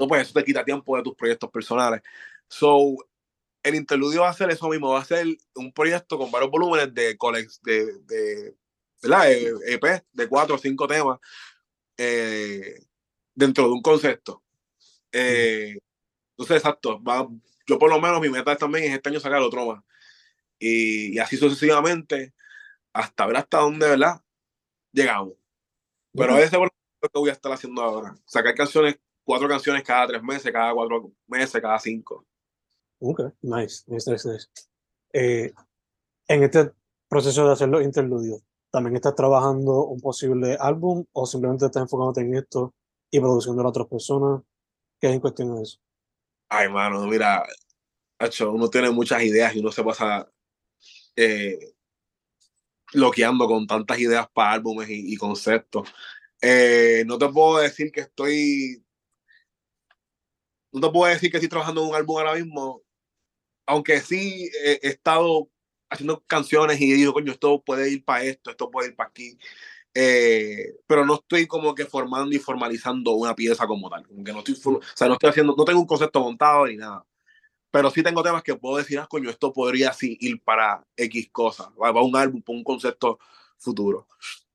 no, 0.00 0.08
pues 0.08 0.22
eso 0.22 0.32
te 0.32 0.44
quita 0.44 0.64
tiempo 0.64 0.96
de 0.96 1.04
tus 1.04 1.14
proyectos 1.14 1.48
personales. 1.48 2.02
So, 2.48 2.96
el 3.62 3.76
interludio 3.76 4.22
va 4.22 4.30
a 4.30 4.34
ser 4.34 4.50
eso 4.50 4.68
mismo, 4.68 4.90
va 4.90 5.00
a 5.00 5.04
ser 5.04 5.28
un 5.54 5.72
proyecto 5.72 6.18
con 6.18 6.32
varios 6.32 6.50
volúmenes 6.50 6.92
de 6.92 7.16
colex, 7.16 7.62
de, 7.62 7.86
de 8.00 8.56
¿verdad? 9.00 9.30
EP, 9.30 9.84
e 9.84 10.04
de 10.12 10.28
cuatro 10.28 10.56
o 10.56 10.58
cinco 10.58 10.88
temas, 10.88 11.20
eh, 11.96 12.80
dentro 13.32 13.66
de 13.66 13.70
un 13.70 13.82
concepto. 13.82 14.42
Eh, 15.12 15.78
entonces, 16.40 16.56
exacto, 16.56 17.02
va, 17.02 17.28
yo 17.66 17.78
por 17.78 17.90
lo 17.90 18.00
menos 18.00 18.18
mi 18.18 18.30
meta 18.30 18.56
también 18.56 18.84
es 18.84 18.94
este 18.94 19.10
año 19.10 19.20
sacar 19.20 19.42
otro 19.42 19.66
más. 19.66 19.84
Y, 20.58 21.14
y 21.14 21.18
así 21.18 21.36
sucesivamente, 21.36 22.32
hasta 22.94 23.26
ver 23.26 23.36
hasta 23.36 23.58
dónde, 23.58 23.86
¿verdad? 23.86 24.22
Llegamos. 24.90 25.34
Pero 26.14 26.38
ese 26.38 26.46
es 26.46 26.52
lo 26.52 27.08
que 27.10 27.18
voy 27.18 27.28
a 27.28 27.34
estar 27.34 27.52
haciendo 27.52 27.82
ahora. 27.82 28.14
Sacar 28.24 28.54
canciones, 28.54 28.98
cuatro 29.22 29.48
canciones 29.48 29.82
cada 29.82 30.06
tres 30.06 30.22
meses, 30.22 30.50
cada 30.50 30.72
cuatro 30.72 31.12
meses, 31.26 31.60
cada 31.60 31.78
cinco. 31.78 32.24
Ok, 33.00 33.20
nice, 33.42 33.84
nice, 33.86 34.10
nice, 34.10 34.48
eh, 35.12 35.52
en 36.26 36.42
este 36.42 36.72
proceso 37.06 37.46
de 37.46 37.52
hacer 37.52 37.68
los 37.68 37.82
interludios, 37.82 38.42
¿también 38.70 38.96
estás 38.96 39.14
trabajando 39.14 39.84
un 39.84 40.00
posible 40.00 40.56
álbum 40.58 41.04
o 41.12 41.26
simplemente 41.26 41.66
estás 41.66 41.82
enfocándote 41.82 42.22
en 42.22 42.34
esto 42.34 42.74
y 43.10 43.20
produciendo 43.20 43.62
a 43.62 43.68
otras 43.68 43.88
personas? 43.88 44.40
¿Qué 44.98 45.08
es 45.08 45.12
en 45.12 45.20
cuestión 45.20 45.54
de 45.54 45.62
eso? 45.62 45.78
Ay, 46.52 46.68
mano, 46.68 47.06
mira, 47.06 47.46
hecho, 48.18 48.52
uno 48.52 48.68
tiene 48.70 48.90
muchas 48.90 49.22
ideas 49.22 49.54
y 49.54 49.60
uno 49.60 49.72
se 49.72 49.84
pasa 49.84 50.30
eh, 51.16 51.58
bloqueando 52.92 53.46
con 53.46 53.66
tantas 53.66 53.98
ideas 54.00 54.28
para 54.32 54.52
álbumes 54.52 54.88
y, 54.90 55.16
conceptos. 55.16 55.88
Eh, 56.42 57.04
no 57.06 57.18
te 57.18 57.28
puedo 57.28 57.58
decir 57.58 57.92
que 57.92 58.00
estoy. 58.00 58.84
No 60.72 60.80
te 60.80 60.90
puedo 60.90 61.12
decir 61.12 61.30
que 61.30 61.36
estoy 61.38 61.48
trabajando 61.48 61.82
en 61.82 61.88
un 61.88 61.94
álbum 61.94 62.18
ahora 62.18 62.34
mismo, 62.34 62.82
aunque 63.66 64.00
sí 64.00 64.50
he, 64.64 64.80
estado 64.82 65.50
haciendo 65.90 66.24
canciones 66.26 66.80
y 66.80 66.92
digo, 66.92 67.12
coño, 67.12 67.32
esto 67.32 67.62
puede 67.64 67.90
ir 67.90 68.04
para 68.04 68.24
esto, 68.24 68.50
esto 68.50 68.70
puede 68.70 68.88
ir 68.90 68.96
para 68.96 69.10
aquí. 69.10 69.38
Eh, 69.94 70.76
pero 70.86 71.04
no 71.04 71.14
estoy 71.14 71.46
como 71.46 71.74
que 71.74 71.84
formando 71.84 72.34
y 72.34 72.38
formalizando 72.38 73.12
una 73.12 73.34
pieza 73.34 73.66
como 73.66 73.90
tal. 73.90 74.06
Como 74.06 74.22
que 74.22 74.32
no 74.32 74.38
estoy, 74.38 74.54
o 74.54 74.80
sea, 74.94 75.08
no 75.08 75.14
estoy 75.14 75.30
haciendo, 75.30 75.54
no 75.56 75.64
tengo 75.64 75.80
un 75.80 75.86
concepto 75.86 76.20
montado 76.20 76.66
ni 76.66 76.76
nada. 76.76 77.04
Pero 77.70 77.90
sí 77.90 78.02
tengo 78.02 78.22
temas 78.22 78.42
que 78.42 78.56
puedo 78.56 78.78
decir, 78.78 78.98
ah, 78.98 79.06
coño, 79.08 79.30
esto 79.30 79.52
podría 79.52 79.90
así 79.90 80.16
ir 80.20 80.42
para 80.42 80.84
X 80.96 81.30
cosas, 81.30 81.68
para 81.78 82.00
un 82.00 82.16
álbum, 82.16 82.42
para 82.42 82.58
un 82.58 82.64
concepto 82.64 83.18
futuro. 83.58 84.08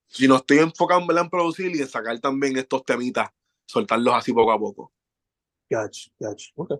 Si 0.06 0.28
no 0.28 0.36
estoy 0.36 0.58
enfocado 0.58 1.00
en 1.10 1.30
producir 1.30 1.74
y 1.74 1.80
en 1.80 1.88
sacar 1.88 2.18
también 2.20 2.56
estos 2.56 2.84
temitas, 2.84 3.30
soltarlos 3.66 4.14
así 4.14 4.32
poco 4.32 4.52
a 4.52 4.58
poco. 4.58 4.92
Gotcha, 5.70 6.10
gotcha. 6.18 6.52
Ok. 6.56 6.72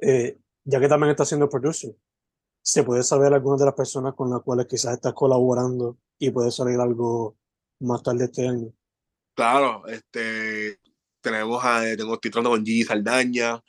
Eh, 0.00 0.38
ya 0.64 0.80
que 0.80 0.88
también 0.88 1.10
estás 1.10 1.28
haciendo 1.28 1.48
producer, 1.48 1.96
¿se 2.62 2.82
puede 2.82 3.02
saber 3.02 3.32
algunas 3.32 3.60
de 3.60 3.66
las 3.66 3.74
personas 3.74 4.14
con 4.14 4.30
las 4.30 4.42
cuales 4.42 4.66
quizás 4.66 4.94
estás 4.94 5.14
colaborando 5.14 5.98
y 6.18 6.30
puede 6.30 6.50
salir 6.50 6.80
algo 6.80 7.36
más 7.84 8.02
tarde 8.02 8.24
este 8.24 8.48
año. 8.48 8.72
Claro, 9.34 9.86
este, 9.88 10.78
tenemos 11.20 11.64
a, 11.64 11.82
tengo, 11.96 12.14
estoy 12.14 12.30
trabajando 12.30 12.56
con 12.56 12.66
Gigi 12.66 12.84
Saldaña, 12.84 13.62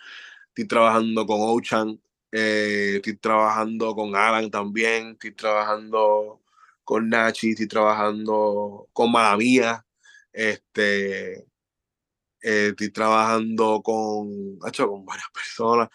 estoy 0.49 0.67
trabajando 0.67 1.25
con 1.25 1.37
Ochan, 1.41 2.01
eh, 2.31 2.95
estoy 2.97 3.17
trabajando 3.17 3.95
con 3.95 4.15
Alan 4.15 4.51
también, 4.51 5.11
estoy 5.11 5.31
trabajando 5.33 6.41
con 6.83 7.09
Nachi, 7.09 7.51
estoy 7.51 7.67
trabajando 7.67 8.89
con 8.93 9.11
Malamía, 9.11 9.85
este, 10.31 11.47
eh, 12.41 12.67
estoy 12.69 12.91
trabajando 12.91 13.81
con, 13.81 14.59
hecho, 14.67 14.89
con 14.89 15.05
varias 15.05 15.29
personas, 15.33 15.89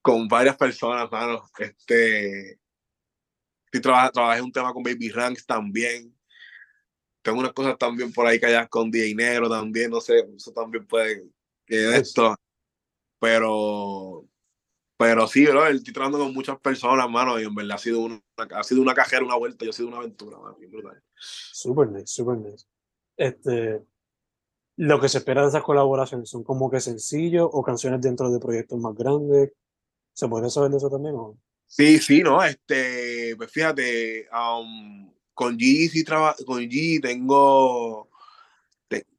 con 0.00 0.28
varias 0.28 0.56
personas, 0.56 1.10
mano, 1.10 1.42
este, 1.58 2.60
estoy 3.72 3.80
trabajé 3.80 4.40
un 4.40 4.52
tema 4.52 4.72
con 4.72 4.82
Baby 4.82 5.10
Ranks 5.10 5.44
también, 5.46 6.13
tengo 7.24 7.40
unas 7.40 7.54
cosas 7.54 7.78
también 7.78 8.12
por 8.12 8.26
ahí 8.26 8.38
que 8.38 8.46
haya 8.46 8.68
con 8.68 8.90
dinero 8.90 9.48
también, 9.48 9.90
no 9.90 10.00
sé, 10.00 10.28
eso 10.36 10.52
también 10.52 10.86
puede 10.86 11.24
que 11.66 11.96
esto. 11.96 12.36
Pero, 13.18 14.26
pero 14.98 15.26
sí, 15.26 15.46
bro, 15.46 15.66
estoy 15.66 15.94
trabajando 15.94 16.18
con 16.18 16.34
muchas 16.34 16.60
personas, 16.60 17.08
mano, 17.08 17.40
y 17.40 17.44
en 17.44 17.54
verdad 17.54 17.76
ha 17.76 17.78
sido 17.78 18.00
una, 18.00 18.22
ha 18.54 18.62
sido 18.62 18.82
una 18.82 18.94
cajera, 18.94 19.24
una 19.24 19.36
vuelta, 19.36 19.64
y 19.64 19.70
ha 19.70 19.72
sido 19.72 19.88
una 19.88 19.96
aventura, 19.96 20.38
mano, 20.38 20.58
brutal. 20.68 21.02
Super 21.16 21.88
nice, 21.88 22.08
super 22.08 22.36
nice. 22.36 22.66
Este, 23.16 23.82
lo 24.76 25.00
que 25.00 25.08
se 25.08 25.18
espera 25.18 25.40
de 25.42 25.48
esas 25.48 25.62
colaboraciones 25.62 26.28
son 26.28 26.44
como 26.44 26.70
que 26.70 26.80
sencillos 26.80 27.48
o 27.50 27.62
canciones 27.62 28.02
dentro 28.02 28.30
de 28.30 28.38
proyectos 28.38 28.78
más 28.78 28.94
grandes. 28.94 29.52
¿Se 30.12 30.28
puede 30.28 30.50
saber 30.50 30.70
de 30.70 30.76
eso 30.76 30.90
también? 30.90 31.14
O? 31.14 31.38
Sí, 31.66 31.98
sí, 31.98 32.22
no, 32.22 32.44
este, 32.44 33.34
pues 33.36 33.50
fíjate, 33.50 34.28
um, 34.30 35.13
con 35.34 35.58
G, 35.58 35.90
sí 35.90 36.04
con 36.04 36.62
G 36.62 37.00
tengo, 37.02 38.08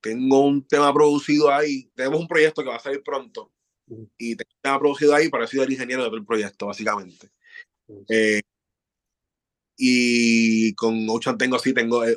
tengo 0.02 0.40
un 0.42 0.66
tema 0.66 0.94
producido 0.94 1.52
ahí. 1.52 1.90
Tenemos 1.94 2.22
un 2.22 2.28
proyecto 2.28 2.64
que 2.64 2.70
va 2.70 2.78
a 2.78 2.80
salir 2.80 3.04
pronto. 3.04 3.52
Y 4.18 4.36
tengo 4.36 4.50
un 4.52 4.62
tema 4.62 4.80
producido 4.80 5.14
ahí 5.14 5.30
para 5.30 5.46
ser 5.46 5.62
el 5.62 5.74
ingeniero 5.74 6.04
de 6.04 6.10
todo 6.10 6.18
el 6.18 6.26
proyecto, 6.26 6.68
básicamente. 6.68 7.30
Eh, 8.10 8.42
y 9.78 10.74
con 10.76 11.06
Ocean 11.10 11.38
tengo 11.38 11.58
así, 11.58 11.74
tengo, 11.74 12.04
eh, 12.06 12.16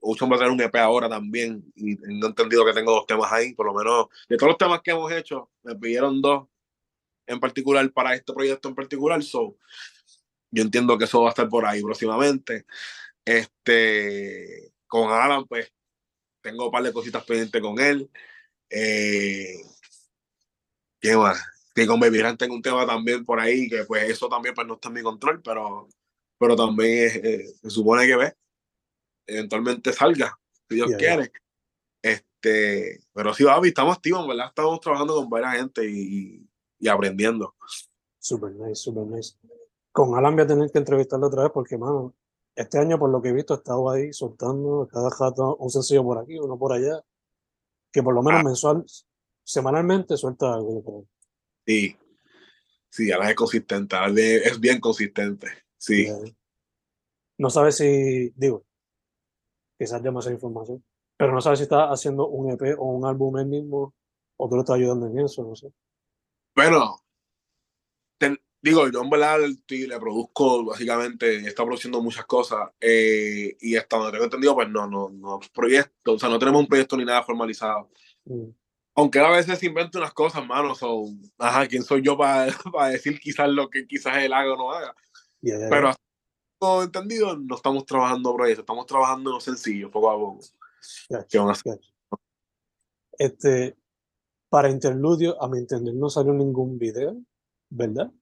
Ocean 0.00 0.30
va 0.30 0.36
a 0.36 0.38
tener 0.38 0.52
un 0.52 0.60
EP 0.60 0.76
ahora 0.76 1.08
también. 1.08 1.64
Y 1.74 1.96
no 1.96 2.26
he 2.26 2.30
entendido 2.30 2.64
que 2.64 2.72
tengo 2.72 2.92
dos 2.92 3.06
temas 3.06 3.30
ahí, 3.32 3.54
por 3.54 3.66
lo 3.66 3.74
menos. 3.74 4.06
De 4.28 4.36
todos 4.36 4.50
los 4.50 4.58
temas 4.58 4.80
que 4.82 4.92
hemos 4.92 5.12
hecho, 5.12 5.50
me 5.62 5.74
pidieron 5.74 6.22
dos 6.22 6.46
en 7.26 7.40
particular 7.40 7.90
para 7.92 8.14
este 8.14 8.32
proyecto 8.32 8.68
en 8.68 8.74
particular. 8.74 9.22
So, 9.22 9.56
yo 10.50 10.62
entiendo 10.62 10.96
que 10.98 11.04
eso 11.04 11.22
va 11.22 11.28
a 11.28 11.30
estar 11.30 11.48
por 11.48 11.66
ahí 11.66 11.82
próximamente. 11.82 12.66
Este, 13.24 14.72
con 14.86 15.10
Alan, 15.10 15.46
pues, 15.46 15.72
tengo 16.42 16.66
un 16.66 16.72
par 16.72 16.82
de 16.82 16.92
cositas 16.92 17.24
pendientes 17.24 17.62
con 17.62 17.78
él. 17.78 18.10
Eh, 18.68 19.54
¿Qué 21.00 21.16
más? 21.16 21.42
Que 21.74 21.86
con 21.86 22.00
Baby 22.00 22.22
tengo 22.36 22.54
un 22.54 22.62
tema 22.62 22.86
también 22.86 23.24
por 23.24 23.40
ahí, 23.40 23.68
que 23.68 23.84
pues 23.84 24.10
eso 24.10 24.28
también 24.28 24.54
pues, 24.54 24.66
no 24.66 24.74
está 24.74 24.88
en 24.88 24.94
mi 24.94 25.02
control, 25.02 25.40
pero, 25.42 25.88
pero 26.38 26.54
también 26.56 27.10
eh, 27.24 27.46
se 27.62 27.70
supone 27.70 28.06
que 28.06 28.16
ve, 28.16 28.34
eventualmente 29.26 29.92
salga, 29.92 30.38
si 30.68 30.74
Dios 30.74 30.90
quiere. 30.98 31.32
Este, 32.02 33.00
pero 33.12 33.32
sí, 33.32 33.44
Babi, 33.44 33.68
estamos 33.68 33.96
activos, 33.96 34.26
¿verdad? 34.26 34.48
Estamos 34.48 34.80
trabajando 34.80 35.14
con 35.14 35.30
varias 35.30 35.56
gente 35.56 35.88
y, 35.88 36.46
y 36.78 36.88
aprendiendo. 36.88 37.54
Super 38.18 38.52
nice, 38.52 38.76
super 38.76 39.04
nice. 39.04 39.36
Con 39.92 40.16
Alan 40.16 40.34
voy 40.34 40.44
a 40.44 40.46
tener 40.46 40.70
que 40.70 40.78
entrevistarlo 40.78 41.26
otra 41.26 41.44
vez 41.44 41.52
porque, 41.52 41.78
mano, 41.78 42.14
este 42.54 42.78
año, 42.78 42.98
por 42.98 43.10
lo 43.10 43.22
que 43.22 43.30
he 43.30 43.32
visto, 43.32 43.54
he 43.54 43.56
estado 43.56 43.90
ahí 43.90 44.12
soltando 44.12 44.88
cada 44.90 45.10
rato 45.18 45.56
un 45.56 45.70
sencillo 45.70 46.02
por 46.02 46.18
aquí, 46.18 46.38
uno 46.38 46.58
por 46.58 46.72
allá. 46.72 47.00
que 47.90 48.02
por 48.02 48.14
lo 48.14 48.22
menos 48.22 48.40
ah. 48.40 48.44
mensual, 48.44 48.84
semanalmente 49.44 50.16
suelta 50.16 50.54
algo. 50.54 51.06
Sí, 51.66 51.96
sí, 52.88 53.12
ahora 53.12 53.30
es 53.30 53.36
consistente, 53.36 54.48
es 54.48 54.58
bien 54.58 54.80
consistente, 54.80 55.48
sí. 55.76 56.08
No 57.38 57.50
sabes 57.50 57.76
si, 57.76 58.30
digo, 58.30 58.64
quizás 59.78 60.02
llama 60.02 60.20
esa 60.20 60.32
información, 60.32 60.84
pero 61.16 61.32
no 61.32 61.40
sabes 61.40 61.58
si 61.58 61.64
está 61.64 61.90
haciendo 61.90 62.28
un 62.28 62.50
EP 62.50 62.78
o 62.78 62.84
un 62.84 63.04
álbum 63.06 63.38
él 63.38 63.46
mismo, 63.46 63.94
o 64.36 64.48
tú 64.48 64.54
lo 64.56 64.62
estás 64.62 64.76
ayudando 64.76 65.06
en 65.06 65.18
eso, 65.20 65.42
no 65.44 65.54
sé. 65.54 65.72
Bueno, 66.54 67.02
digo, 68.62 68.88
yo 68.88 69.02
en 69.02 69.10
verdad 69.10 69.38
le 69.40 69.98
produzco, 69.98 70.64
básicamente, 70.66 71.36
está 71.48 71.64
produciendo 71.64 72.00
muchas 72.00 72.24
cosas, 72.26 72.70
eh, 72.80 73.56
y 73.60 73.76
hasta 73.76 73.96
donde 73.96 74.12
tengo 74.12 74.24
entendido, 74.24 74.54
pues 74.54 74.68
no, 74.68 74.86
no, 74.86 75.10
no, 75.10 75.40
proyecto, 75.52 76.12
o 76.14 76.18
sea, 76.18 76.28
no 76.28 76.38
tenemos 76.38 76.60
un 76.60 76.68
proyecto 76.68 76.96
ni 76.96 77.04
nada 77.04 77.24
formalizado. 77.24 77.90
Mm. 78.24 78.50
Aunque 78.94 79.18
a 79.18 79.30
veces 79.30 79.62
inventa 79.64 79.98
unas 79.98 80.12
cosas, 80.12 80.46
mano, 80.46 80.74
son, 80.74 81.20
ajá, 81.38 81.66
¿quién 81.66 81.82
soy 81.82 82.02
yo 82.02 82.16
para, 82.16 82.46
para 82.72 82.88
decir 82.90 83.18
quizás 83.18 83.48
lo 83.48 83.68
que 83.68 83.86
quizás 83.86 84.18
él 84.18 84.32
haga 84.32 84.52
o 84.52 84.56
no 84.56 84.70
haga? 84.70 84.94
Pero 85.40 85.88
hasta 85.88 86.02
todo 86.60 86.84
entendido, 86.84 87.36
no 87.36 87.56
estamos 87.56 87.84
trabajando 87.84 88.34
proyectos, 88.34 88.62
estamos 88.62 88.86
trabajando 88.86 89.30
en 89.30 89.34
lo 89.34 89.40
sencillo, 89.40 89.90
poco 89.90 90.10
a 90.10 90.14
poco. 90.14 90.40
Este, 93.18 93.76
para 94.48 94.70
interludio, 94.70 95.42
a 95.42 95.48
mi 95.48 95.58
entender, 95.58 95.94
no 95.94 96.08
salió 96.08 96.32
ningún 96.32 96.78
video, 96.78 97.16
¿verdad? 97.70 98.12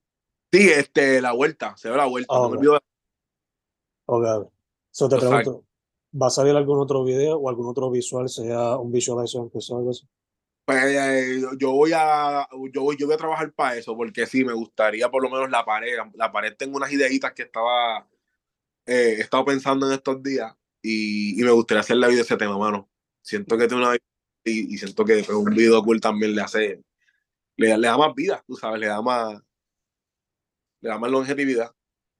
Sí, 0.51 0.69
este, 0.69 1.21
la 1.21 1.31
vuelta, 1.31 1.75
se 1.77 1.89
ve 1.89 1.97
la 1.97 2.05
vuelta. 2.05 2.33
no 2.33 2.49
me 2.49 2.57
olvido. 2.57 2.79
Ok, 4.05 4.51
so 4.89 5.07
te 5.07 5.17
pregunto, 5.17 5.63
¿va 6.19 6.27
a 6.27 6.29
salir 6.29 6.55
algún 6.55 6.79
otro 6.79 7.03
video 7.03 7.37
o 7.37 7.49
algún 7.49 7.67
otro 7.67 7.89
visual, 7.89 8.27
sea 8.27 8.75
un 8.77 8.91
visualizer 8.91 9.41
que 9.51 9.61
sea 9.61 9.77
algo 9.77 9.91
así? 9.91 10.07
Pues 10.65 10.83
eh, 10.85 11.41
yo 11.57 11.71
voy 11.71 11.91
a 11.95 12.47
yo 12.73 12.81
voy, 12.83 12.97
yo 12.97 13.05
voy 13.07 13.15
a 13.15 13.17
trabajar 13.17 13.51
para 13.53 13.77
eso, 13.77 13.95
porque 13.95 14.25
sí, 14.25 14.43
me 14.43 14.53
gustaría 14.53 15.09
por 15.09 15.23
lo 15.23 15.29
menos 15.29 15.49
la 15.49 15.63
pared. 15.63 15.97
La 16.15 16.31
pared 16.31 16.53
tengo 16.57 16.77
unas 16.77 16.91
ideitas 16.91 17.33
que 17.33 17.43
estaba 17.43 18.07
eh, 18.85 19.15
he 19.17 19.21
estado 19.21 19.45
pensando 19.45 19.87
en 19.87 19.93
estos 19.93 20.21
días 20.21 20.53
y, 20.81 21.39
y 21.39 21.43
me 21.43 21.51
gustaría 21.51 21.81
hacer 21.81 21.97
la 21.97 22.07
vida 22.07 22.17
de 22.17 22.23
ese 22.23 22.37
tema, 22.37 22.57
mano. 22.57 22.89
Siento 23.21 23.57
que 23.57 23.67
tiene 23.67 23.83
una 23.83 23.95
y, 24.43 24.73
y 24.73 24.77
siento 24.77 25.05
que 25.05 25.23
un 25.31 25.53
video 25.53 25.83
cool 25.83 26.01
también 26.01 26.35
le 26.35 26.41
hace, 26.41 26.83
le, 27.57 27.77
le 27.77 27.87
da 27.87 27.97
más 27.97 28.13
vida, 28.15 28.43
tú 28.47 28.55
sabes, 28.55 28.79
le 28.79 28.87
da 28.87 29.01
más, 29.01 29.39
le 30.81 30.89
da 30.89 30.97
más 30.97 31.11
longevidad. 31.11 31.71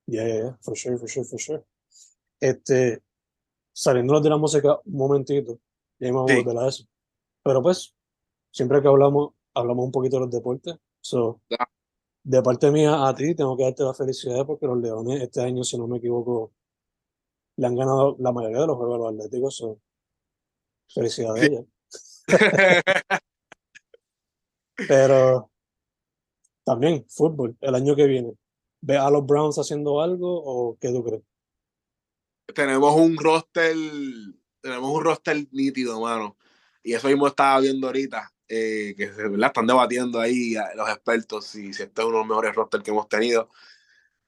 Yeah, 0.08 0.26
yeah, 0.26 0.42
yeah, 0.42 0.58
for 0.62 0.76
sure, 0.76 0.98
for 0.98 1.10
sure, 1.10 1.26
for 1.26 1.40
sure. 1.40 1.64
Este, 2.40 3.02
saliendo 3.74 4.20
de 4.20 4.30
la 4.30 4.38
música 4.38 4.80
un 4.86 4.98
momentito, 4.98 5.60
ya 6.00 6.12
vamos 6.12 6.32
a 6.32 6.36
volver 6.36 6.58
a 6.58 6.68
eso. 6.68 6.86
Pero 7.44 7.62
pues, 7.62 7.94
siempre 8.52 8.82
que 8.82 8.88
hablamos, 8.88 9.34
hablamos 9.54 9.86
un 9.86 9.92
poquito 9.92 10.18
de 10.18 10.22
los 10.22 10.32
deportes. 10.32 10.76
So, 11.02 11.42
de 12.24 12.42
parte 12.42 12.72
mía 12.72 13.08
a 13.08 13.16
ti, 13.16 13.34
tengo 13.36 13.58
que 13.58 13.64
darte 13.64 13.84
la 13.84 13.94
felicidad 13.94 14.46
porque 14.46 14.68
los 14.68 14.78
Leones 14.80 15.22
este 15.22 15.42
año, 15.42 15.64
si 15.64 15.78
no 15.78 15.88
me 15.88 15.98
equivoco, 15.98 16.54
le 17.58 17.68
han 17.68 17.76
ganado 17.76 18.16
la 18.20 18.32
mayoría 18.32 18.62
de 18.62 18.68
los 18.68 18.78
juegos 18.78 18.96
a 18.96 19.00
los 19.00 19.14
Atléticos. 19.14 19.56
So, 19.58 19.80
felicidades 20.90 21.44
ellos. 21.44 21.66
Pero 24.88 25.52
también 26.64 27.06
fútbol, 27.10 27.58
el 27.62 27.76
año 27.76 27.96
que 27.96 28.06
viene. 28.06 28.34
¿Ve 28.82 28.98
a 28.98 29.10
los 29.10 29.26
Browns 29.26 29.58
haciendo 29.58 30.02
algo 30.02 30.42
o 30.44 30.78
qué 30.80 30.90
tú 30.90 31.04
crees? 31.04 31.24
Tenemos 32.54 32.96
un 32.96 33.16
roster, 33.16 33.76
tenemos 34.60 34.92
un 34.92 35.04
roster 35.04 35.48
nítido, 35.52 36.02
mano. 36.02 36.36
Y 36.84 36.94
eso 36.94 37.08
mismo 37.08 37.28
estaba 37.28 37.60
viendo 37.60 37.88
ahorita, 37.88 38.34
eh, 38.48 38.96
que 38.98 39.06
¿verdad? 39.08 39.48
están 39.48 39.68
debatiendo 39.68 40.20
ahí 40.20 40.56
los 40.76 40.90
expertos 40.90 41.46
si, 41.46 41.74
si 41.74 41.84
este 41.84 42.02
es 42.02 42.08
uno 42.08 42.18
de 42.18 42.20
los 42.20 42.28
mejores 42.28 42.56
rosters 42.56 42.84
que 42.84 42.92
hemos 42.92 43.08
tenido. 43.08 43.50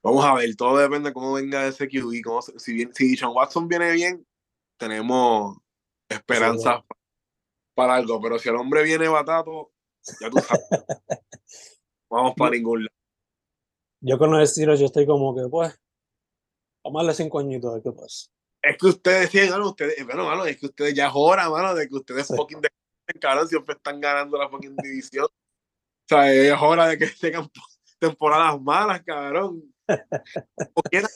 Vamos 0.02 0.24
a 0.24 0.34
ver, 0.34 0.54
todo 0.54 0.78
depende 0.78 1.10
de 1.10 1.14
cómo 1.14 1.32
venga 1.32 1.66
ese 1.66 1.88
QB. 1.88 2.22
Cómo, 2.22 2.42
si, 2.42 2.72
bien, 2.72 2.94
si 2.94 3.16
Sean 3.16 3.32
Watson 3.34 3.66
viene 3.66 3.90
bien, 3.90 4.24
tenemos 4.76 5.56
esperanza 6.08 6.84
para 7.74 7.96
algo, 7.96 8.20
pero 8.20 8.38
si 8.38 8.48
el 8.48 8.56
hombre 8.56 8.84
viene 8.84 9.08
batato, 9.08 9.72
ya 10.20 10.30
tú 10.30 10.38
sabes. 10.38 10.64
Vamos 12.08 12.34
para 12.36 12.52
ningún 12.52 12.84
lado. 12.84 13.03
Yo 14.06 14.18
con 14.18 14.30
los 14.30 14.42
estilos, 14.42 14.78
yo 14.78 14.84
estoy 14.84 15.06
como 15.06 15.34
que, 15.34 15.48
pues, 15.48 15.80
vamos 16.84 17.00
a 17.00 17.04
darle 17.04 17.14
cinco 17.14 17.38
añitos 17.38 17.72
ver 17.72 17.82
qué 17.82 17.90
pasa. 17.90 18.28
Es 18.60 18.76
que 18.76 18.86
ustedes 18.86 19.30
tienen, 19.30 19.58
ustedes, 19.62 20.04
bueno, 20.04 20.26
mano, 20.26 20.44
es 20.44 20.58
que 20.58 20.66
ustedes 20.66 20.92
ya 20.92 21.06
es 21.06 21.12
hora, 21.14 21.48
mano, 21.48 21.74
de 21.74 21.88
que 21.88 21.94
ustedes 21.94 22.28
fucking 22.28 22.60
de 22.60 22.68
cabrón, 23.18 23.48
siempre 23.48 23.74
están 23.74 24.00
ganando 24.00 24.36
la 24.36 24.50
fucking 24.50 24.76
división. 24.76 25.24
o 25.24 26.06
sea, 26.06 26.30
es 26.30 26.54
hora 26.60 26.88
de 26.88 26.98
que 26.98 27.06
tengan 27.20 27.48
temporadas 27.98 28.60
malas, 28.60 29.02
cabrón. 29.04 29.74
O 30.74 30.82
quiera, 30.82 31.08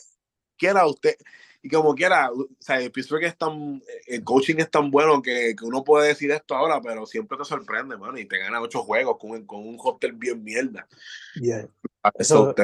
quiera 0.56 0.86
usted, 0.86 1.16
y 1.62 1.68
como 1.68 1.94
quiera, 1.94 2.30
o 2.30 2.46
sea, 2.60 2.78
Pittsburgh 2.90 3.24
es 3.24 3.36
tan, 3.36 3.82
el 4.06 4.22
coaching 4.22 4.56
es 4.58 4.70
tan 4.70 4.90
bueno 4.90 5.20
que, 5.20 5.54
que, 5.58 5.64
uno 5.64 5.82
puede 5.82 6.08
decir 6.08 6.30
esto 6.30 6.54
ahora, 6.54 6.80
pero 6.80 7.04
siempre 7.04 7.36
te 7.36 7.44
sorprende, 7.44 7.96
mano, 7.96 8.18
y 8.18 8.26
te 8.26 8.38
gana 8.38 8.60
ocho 8.60 8.82
juegos 8.82 9.18
con, 9.18 9.44
con 9.44 9.66
un 9.66 9.76
hotel 9.82 10.12
bien 10.12 10.42
mierda. 10.42 10.86
Yeah. 11.34 11.68
Eso, 12.14 12.54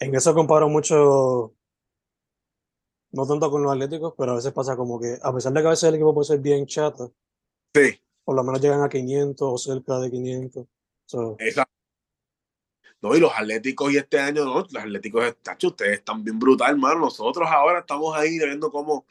en 0.00 0.14
eso 0.14 0.34
comparo 0.34 0.68
mucho, 0.68 1.54
no 3.12 3.26
tanto 3.26 3.50
con 3.50 3.62
los 3.62 3.72
Atléticos, 3.72 4.14
pero 4.18 4.32
a 4.32 4.36
veces 4.36 4.52
pasa 4.52 4.76
como 4.76 4.98
que, 5.00 5.18
a 5.22 5.32
pesar 5.32 5.52
de 5.52 5.60
que 5.60 5.66
a 5.66 5.70
veces 5.70 5.88
el 5.88 5.94
equipo 5.94 6.14
puede 6.14 6.26
ser 6.26 6.40
bien 6.40 6.66
chato, 6.66 7.12
sí. 7.74 8.00
por 8.24 8.34
lo 8.34 8.42
menos 8.42 8.60
llegan 8.60 8.82
a 8.82 8.88
500 8.88 9.48
o 9.52 9.56
cerca 9.56 10.00
de 10.00 10.10
500. 10.10 10.66
Exacto. 11.38 11.81
No, 13.02 13.16
y 13.16 13.20
los 13.20 13.32
Atléticos 13.32 13.92
y 13.92 13.96
este 13.96 14.20
año, 14.20 14.44
no, 14.44 14.60
los 14.60 14.76
Atléticos, 14.76 15.36
tacho, 15.42 15.68
ustedes 15.68 15.98
están 15.98 16.22
bien 16.22 16.38
brutal, 16.38 16.70
hermano. 16.70 17.00
Nosotros 17.00 17.48
ahora 17.50 17.80
estamos 17.80 18.16
ahí 18.16 18.38
viendo 18.38 18.70
cómo, 18.70 19.04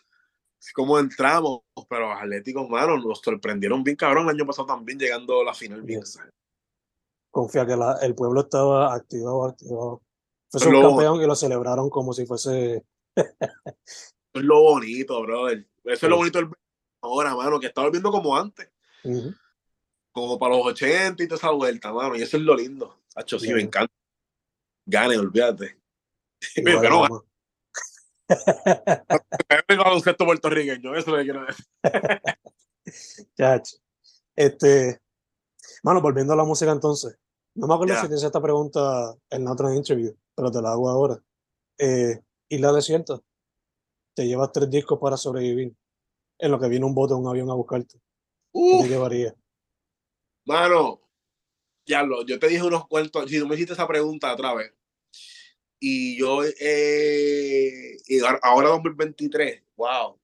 cómo 0.74 0.98
entramos, 0.98 1.62
pero 1.90 2.08
los 2.10 2.22
Atléticos, 2.22 2.64
hermano, 2.64 2.98
nos 2.98 3.20
sorprendieron 3.20 3.84
bien 3.84 3.98
cabrón 3.98 4.24
el 4.24 4.36
año 4.36 4.46
pasado 4.46 4.68
también 4.68 4.98
llegando 4.98 5.42
a 5.42 5.44
la 5.44 5.54
final 5.54 5.82
bien. 5.82 6.02
Confía 7.30 7.66
que 7.66 7.76
la, 7.76 7.98
el 8.02 8.16
pueblo 8.16 8.42
estaba 8.42 8.94
activado, 8.94 9.46
activado. 9.46 10.02
Fue 10.50 10.68
un 10.68 10.82
campeón 10.82 11.22
y 11.22 11.28
lo 11.28 11.36
celebraron 11.36 11.90
como 11.90 12.14
si 12.14 12.26
fuese. 12.26 12.86
Eso 13.14 14.40
es 14.40 14.44
lo 14.44 14.62
bonito, 14.62 15.22
brother. 15.22 15.68
Eso 15.84 16.06
es 16.06 16.10
lo 16.10 16.16
bonito 16.16 16.40
del 16.40 16.50
ahora, 17.02 17.36
mano, 17.36 17.60
que 17.60 17.68
está 17.68 17.82
volviendo 17.82 18.12
como 18.12 18.38
antes. 18.38 18.70
Como 20.14 20.40
para 20.40 20.56
los 20.56 20.68
80 20.68 21.24
y 21.24 21.28
toda 21.28 21.38
esa 21.38 21.52
vuelta, 21.52 21.92
mano. 21.92 22.16
Y 22.16 22.22
eso 22.22 22.38
es 22.38 22.44
lo 22.44 22.56
lindo. 22.56 23.01
Hacho, 23.16 23.40
sí, 23.40 23.54
me 23.54 23.62
encanta. 23.62 23.94
Gane, 24.86 25.18
olvídate. 25.18 25.78
Pero 26.64 26.82
no, 26.90 27.26
el 29.68 29.78
baloncesto 29.78 30.26
puertorriqueño, 30.26 30.96
eso 30.96 31.00
es 31.00 31.08
lo 31.08 31.18
que 31.18 31.24
quiero 31.24 31.46
decir. 31.46 31.66
Chacho. 33.38 33.78
Este, 34.36 35.02
mano, 35.84 36.02
volviendo 36.02 36.34
a 36.34 36.36
la 36.38 36.44
música 36.44 36.72
entonces. 36.72 37.18
No 37.54 37.68
me 37.68 37.74
acuerdo 37.74 38.00
si 38.00 38.08
te 38.08 38.16
hice 38.16 38.28
esta 38.28 38.42
pregunta 38.42 39.14
en 39.30 39.44
la 39.44 39.52
otra 39.52 39.76
interview, 39.76 40.16
pero 40.34 40.52
te 40.52 40.62
la 40.62 40.72
hago 40.72 40.90
ahora. 40.90 41.22
Eh, 41.78 42.22
Isla 42.48 42.72
Desierta, 42.72 43.20
te 44.16 44.26
llevas 44.26 44.54
tres 44.54 44.70
discos 44.70 44.98
para 45.00 45.18
sobrevivir. 45.18 45.76
En 46.40 46.52
lo 46.52 46.60
que 46.60 46.70
viene 46.70 46.86
un 46.86 46.96
bote 46.96 47.14
un 47.14 47.28
avión 47.28 47.50
a 47.52 47.54
buscarte. 47.54 48.00
¿Qué 48.54 48.80
te 48.82 48.88
llevaría? 48.88 49.36
Mano, 50.46 51.02
ya 51.86 52.04
lo, 52.04 52.26
yo 52.26 52.40
te 52.40 52.48
dije 52.48 52.64
unos 52.64 52.88
cuentos, 52.88 53.30
si 53.30 53.40
tú 53.40 53.48
me 53.48 53.56
hiciste 53.56 53.74
esa 53.74 53.88
pregunta 53.88 54.34
otra 54.34 54.54
vez, 54.54 54.74
y 55.80 56.18
yo, 56.18 56.44
eh, 56.44 57.98
y 58.06 58.20
ahora 58.44 58.70
2023, 58.70 59.64
wow. 59.76 60.20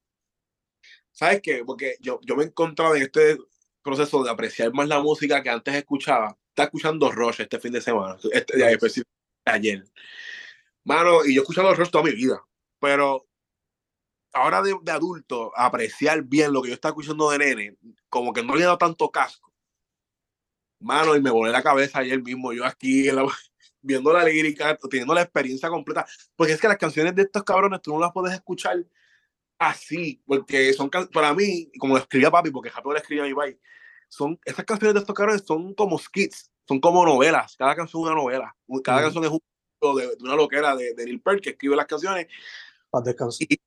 ¿Sabes 1.10 1.40
qué? 1.42 1.64
Porque 1.64 1.96
yo, 2.00 2.20
yo 2.22 2.36
me 2.36 2.44
he 2.44 2.46
encontrado 2.46 2.94
en 2.94 3.02
este 3.02 3.38
proceso 3.82 4.22
de 4.22 4.30
apreciar 4.30 4.72
más 4.72 4.86
la 4.86 5.00
música 5.00 5.42
que 5.42 5.50
antes 5.50 5.74
escuchaba. 5.74 6.38
Está 6.50 6.64
escuchando 6.64 7.10
Rush 7.10 7.40
este 7.40 7.58
fin 7.58 7.72
de 7.72 7.80
semana, 7.80 8.16
este 8.32 8.56
día 8.56 8.70
específico, 8.70 9.10
ayer. 9.44 9.84
Mano, 10.84 11.24
y 11.24 11.34
yo 11.34 11.40
he 11.40 11.42
escuchado 11.42 11.74
Rush 11.74 11.90
toda 11.90 12.04
mi 12.04 12.12
vida, 12.12 12.40
pero 12.80 13.26
ahora 14.32 14.62
de, 14.62 14.76
de, 14.82 14.92
adulto, 14.92 15.52
apreciar 15.56 16.22
bien 16.22 16.52
lo 16.52 16.62
que 16.62 16.68
yo 16.68 16.74
estaba 16.74 16.92
escuchando 16.92 17.30
de 17.30 17.38
nene, 17.38 17.76
como 18.08 18.32
que 18.32 18.44
no 18.44 18.54
le 18.54 18.62
he 18.62 18.64
dado 18.64 18.78
tanto 18.78 19.10
casco 19.10 19.47
mano, 20.80 21.16
y 21.16 21.20
me 21.20 21.30
volé 21.30 21.52
la 21.52 21.62
cabeza 21.62 22.00
ayer 22.00 22.22
mismo, 22.22 22.52
yo 22.52 22.64
aquí 22.64 23.08
viendo 23.82 24.12
la 24.12 24.24
lírica, 24.24 24.76
teniendo 24.90 25.14
la 25.14 25.22
experiencia 25.22 25.68
completa, 25.68 26.06
porque 26.36 26.52
es 26.52 26.60
que 26.60 26.68
las 26.68 26.78
canciones 26.78 27.14
de 27.14 27.22
estos 27.22 27.44
cabrones 27.44 27.82
tú 27.82 27.92
no 27.92 28.00
las 28.00 28.12
puedes 28.12 28.34
escuchar 28.34 28.84
así, 29.58 30.22
porque 30.26 30.72
son, 30.72 30.90
para 30.90 31.34
mí, 31.34 31.70
como 31.78 31.98
escribía 31.98 32.30
papi, 32.30 32.50
porque 32.50 32.70
Jato 32.70 32.92
le 32.92 33.00
escribía 33.00 33.24
a 33.24 33.28
mi 33.28 33.34
país, 33.34 33.56
son, 34.08 34.38
estas 34.44 34.64
canciones 34.64 34.94
de 34.94 35.00
estos 35.00 35.14
cabrones 35.14 35.42
son 35.44 35.74
como 35.74 35.98
skits, 35.98 36.50
son 36.66 36.80
como 36.80 37.04
novelas, 37.04 37.56
cada 37.56 37.74
canción 37.74 38.02
es 38.02 38.06
una 38.06 38.14
novela, 38.14 38.56
cada 38.84 39.02
canción 39.02 39.24
es 39.24 39.30
un 39.30 39.40
de, 39.80 40.08
de, 40.08 40.24
una 40.24 40.34
loquera 40.34 40.74
de, 40.74 40.94
de 40.94 41.04
Neil 41.04 41.20
Peart 41.20 41.40
que 41.40 41.50
escribe 41.50 41.76
las 41.76 41.86
canciones. 41.86 42.26
Y 43.40 43.60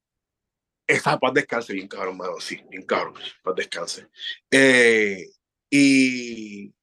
Esa 0.88 1.18
paz 1.18 1.34
descanse, 1.34 1.74
bien 1.74 1.88
cabrón, 1.88 2.18
mano, 2.18 2.40
sí, 2.40 2.62
bien 2.70 2.84
cabrón, 2.84 3.14
paz 3.44 3.56
descanse. 3.56 4.08
Eh, 4.50 5.30
y, 5.70 6.74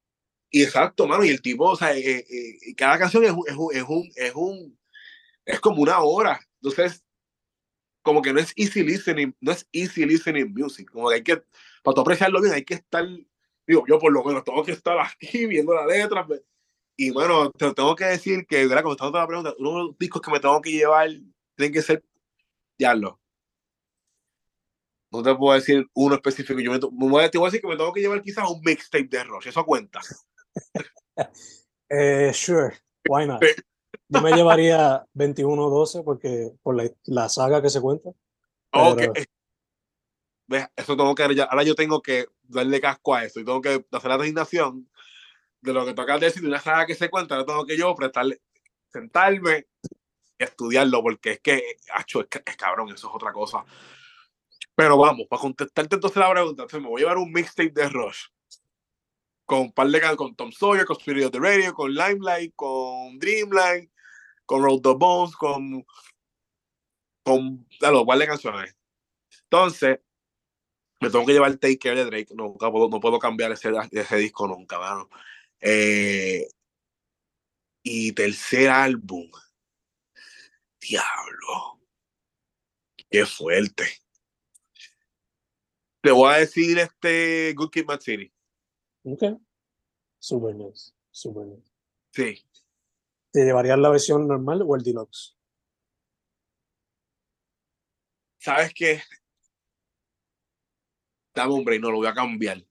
y 0.50 0.62
exacto, 0.62 1.06
mano, 1.06 1.24
y 1.24 1.28
el 1.28 1.42
tipo, 1.42 1.64
o 1.64 1.76
sea, 1.76 1.96
eh, 1.96 2.24
eh, 2.28 2.74
cada 2.76 2.98
canción 2.98 3.24
es, 3.24 3.30
es, 3.30 3.56
un, 3.56 3.74
es, 3.74 3.82
un, 3.86 4.10
es, 4.16 4.34
un, 4.34 4.78
es 5.44 5.60
como 5.60 5.82
una 5.82 6.00
hora. 6.00 6.40
Entonces, 6.62 7.04
como 8.02 8.22
que 8.22 8.32
no 8.32 8.40
es 8.40 8.52
easy 8.56 8.82
listening, 8.82 9.34
no 9.40 9.52
es 9.52 9.68
easy 9.72 10.06
listening 10.06 10.52
music. 10.54 10.90
Como 10.90 11.08
que 11.08 11.16
hay 11.16 11.22
que, 11.22 11.42
para 11.82 11.94
tu 11.94 12.00
apreciarlo 12.00 12.40
bien, 12.40 12.54
hay 12.54 12.64
que 12.64 12.74
estar, 12.74 13.06
digo, 13.66 13.84
yo 13.86 13.98
por 13.98 14.12
lo 14.12 14.24
menos 14.24 14.44
tengo 14.44 14.64
que 14.64 14.72
estar 14.72 14.98
aquí 14.98 15.46
viendo 15.46 15.74
la 15.74 15.86
letra. 15.86 16.26
Pues, 16.26 16.42
y 16.96 17.10
bueno, 17.10 17.50
te 17.52 17.72
tengo 17.74 17.94
que 17.94 18.06
decir 18.06 18.46
que, 18.46 18.66
¿verdad? 18.66 18.82
Contestando 18.82 19.18
la 19.18 19.26
pregunta, 19.26 19.54
uno 19.58 19.70
de 19.70 19.84
los 19.84 19.98
discos 19.98 20.22
que 20.22 20.30
me 20.30 20.40
tengo 20.40 20.60
que 20.62 20.72
llevar 20.72 21.10
tienen 21.54 21.72
que 21.72 21.82
ser, 21.82 22.02
ya 22.78 22.94
lo. 22.94 23.20
No 25.10 25.22
te 25.22 25.34
puedo 25.34 25.54
decir 25.54 25.86
uno 25.94 26.14
específico. 26.14 26.60
Yo 26.60 26.72
me, 26.72 26.78
voy 27.08 27.24
a, 27.24 27.28
decir 27.28 27.60
que 27.60 27.68
me 27.68 27.76
tengo 27.76 27.92
que 27.92 28.00
llevar 28.00 28.22
quizás 28.22 28.48
un 28.50 28.60
mixtape 28.62 29.08
de 29.08 29.24
Rush. 29.24 29.48
Eso 29.48 29.64
cuenta. 29.64 30.00
eh, 31.88 32.32
sure, 32.32 32.76
why 33.08 33.26
not? 33.26 33.42
Yo 34.08 34.22
me 34.22 34.32
llevaría 34.32 35.04
21-12 35.14 36.04
porque 36.04 36.50
por 36.62 36.76
la, 36.76 36.90
la, 37.04 37.28
saga 37.28 37.60
que 37.60 37.70
se 37.70 37.80
cuenta. 37.80 38.10
Pero... 38.70 38.92
Okay. 38.92 39.24
Eso 40.76 40.96
tengo 40.96 41.14
que 41.14 41.22
ahora 41.22 41.62
yo 41.62 41.74
tengo 41.74 42.00
que 42.00 42.26
darle 42.42 42.80
casco 42.80 43.14
a 43.14 43.24
eso 43.24 43.38
y 43.38 43.44
tengo 43.44 43.60
que 43.60 43.84
hacer 43.92 44.10
la 44.10 44.16
designación 44.16 44.88
de 45.60 45.72
lo 45.74 45.84
que 45.84 45.92
toca 45.92 46.18
decir 46.18 46.40
de 46.40 46.48
una 46.48 46.60
saga 46.60 46.86
que 46.86 46.94
se 46.94 47.10
cuenta, 47.10 47.34
ahora 47.34 47.46
tengo 47.46 47.66
que 47.66 47.76
yo 47.76 47.94
prestarle, 47.94 48.40
sentarme 48.90 49.66
y 50.38 50.44
estudiarlo 50.44 51.02
porque 51.02 51.32
es 51.32 51.40
que, 51.40 51.76
acho, 51.92 52.20
es, 52.20 52.28
es 52.46 52.56
cabrón, 52.56 52.88
eso 52.88 53.08
es 53.08 53.14
otra 53.14 53.30
cosa. 53.32 53.62
Pero 54.74 54.96
vamos, 54.96 55.26
para 55.28 55.42
contestarte 55.42 55.96
entonces 55.96 56.16
la 56.16 56.30
pregunta, 56.30 56.62
entonces 56.62 56.80
me 56.80 56.88
voy 56.88 57.02
a 57.02 57.04
llevar 57.04 57.18
un 57.18 57.30
mixtape 57.30 57.70
de 57.70 57.88
Rush 57.90 58.28
con 59.48 59.60
un 59.60 59.72
par 59.72 59.88
de 59.88 60.14
con 60.14 60.36
Tom 60.36 60.52
Sawyer, 60.52 60.84
con 60.84 60.98
Spirit 60.98 61.24
of 61.24 61.32
the 61.32 61.40
Radio, 61.40 61.72
con 61.72 61.94
Limelight, 61.94 62.52
con 62.54 63.18
Dreamline, 63.18 63.90
con 64.44 64.62
Road 64.62 64.82
the 64.82 64.92
Bones, 64.94 65.34
con 65.34 65.86
con 67.22 67.66
a 67.80 68.16
de 68.16 68.26
canciones. 68.26 68.76
Entonces, 69.44 70.00
me 71.00 71.08
tengo 71.08 71.24
que 71.24 71.32
llevar 71.32 71.50
el 71.50 71.58
Take 71.58 71.78
Care 71.78 71.96
de 71.96 72.04
Drake. 72.04 72.34
No, 72.34 72.56
puedo, 72.58 72.90
no 72.90 73.00
puedo 73.00 73.18
cambiar 73.18 73.50
ese, 73.52 73.72
ese 73.90 74.16
disco 74.16 74.46
nunca, 74.46 74.78
mano. 74.78 75.08
Eh, 75.60 76.46
y 77.82 78.12
tercer 78.12 78.68
álbum. 78.68 79.30
Diablo. 80.78 81.80
Qué 83.10 83.24
fuerte. 83.24 83.86
Te 86.02 86.10
voy 86.10 86.34
a 86.34 86.38
decir 86.38 86.78
este 86.78 87.54
Good 87.54 87.70
Kid 87.70 87.86
Mad 87.86 88.00
City. 88.00 88.30
Ok. 89.12 89.40
Super 90.18 90.54
nice. 90.54 90.92
Super 91.10 91.46
nice. 91.46 91.70
Sí. 92.12 92.44
¿Te 93.30 93.44
llevarías 93.44 93.78
la 93.78 93.90
versión 93.90 94.26
normal 94.26 94.62
o 94.62 94.76
el 94.76 94.82
deluxe? 94.82 95.36
¿Sabes 98.38 98.72
qué? 98.74 99.02
Dame 101.34 101.62
break, 101.64 101.80
no 101.80 101.90
lo 101.90 101.98
voy 101.98 102.06
a 102.06 102.14
cambiar. 102.14 102.64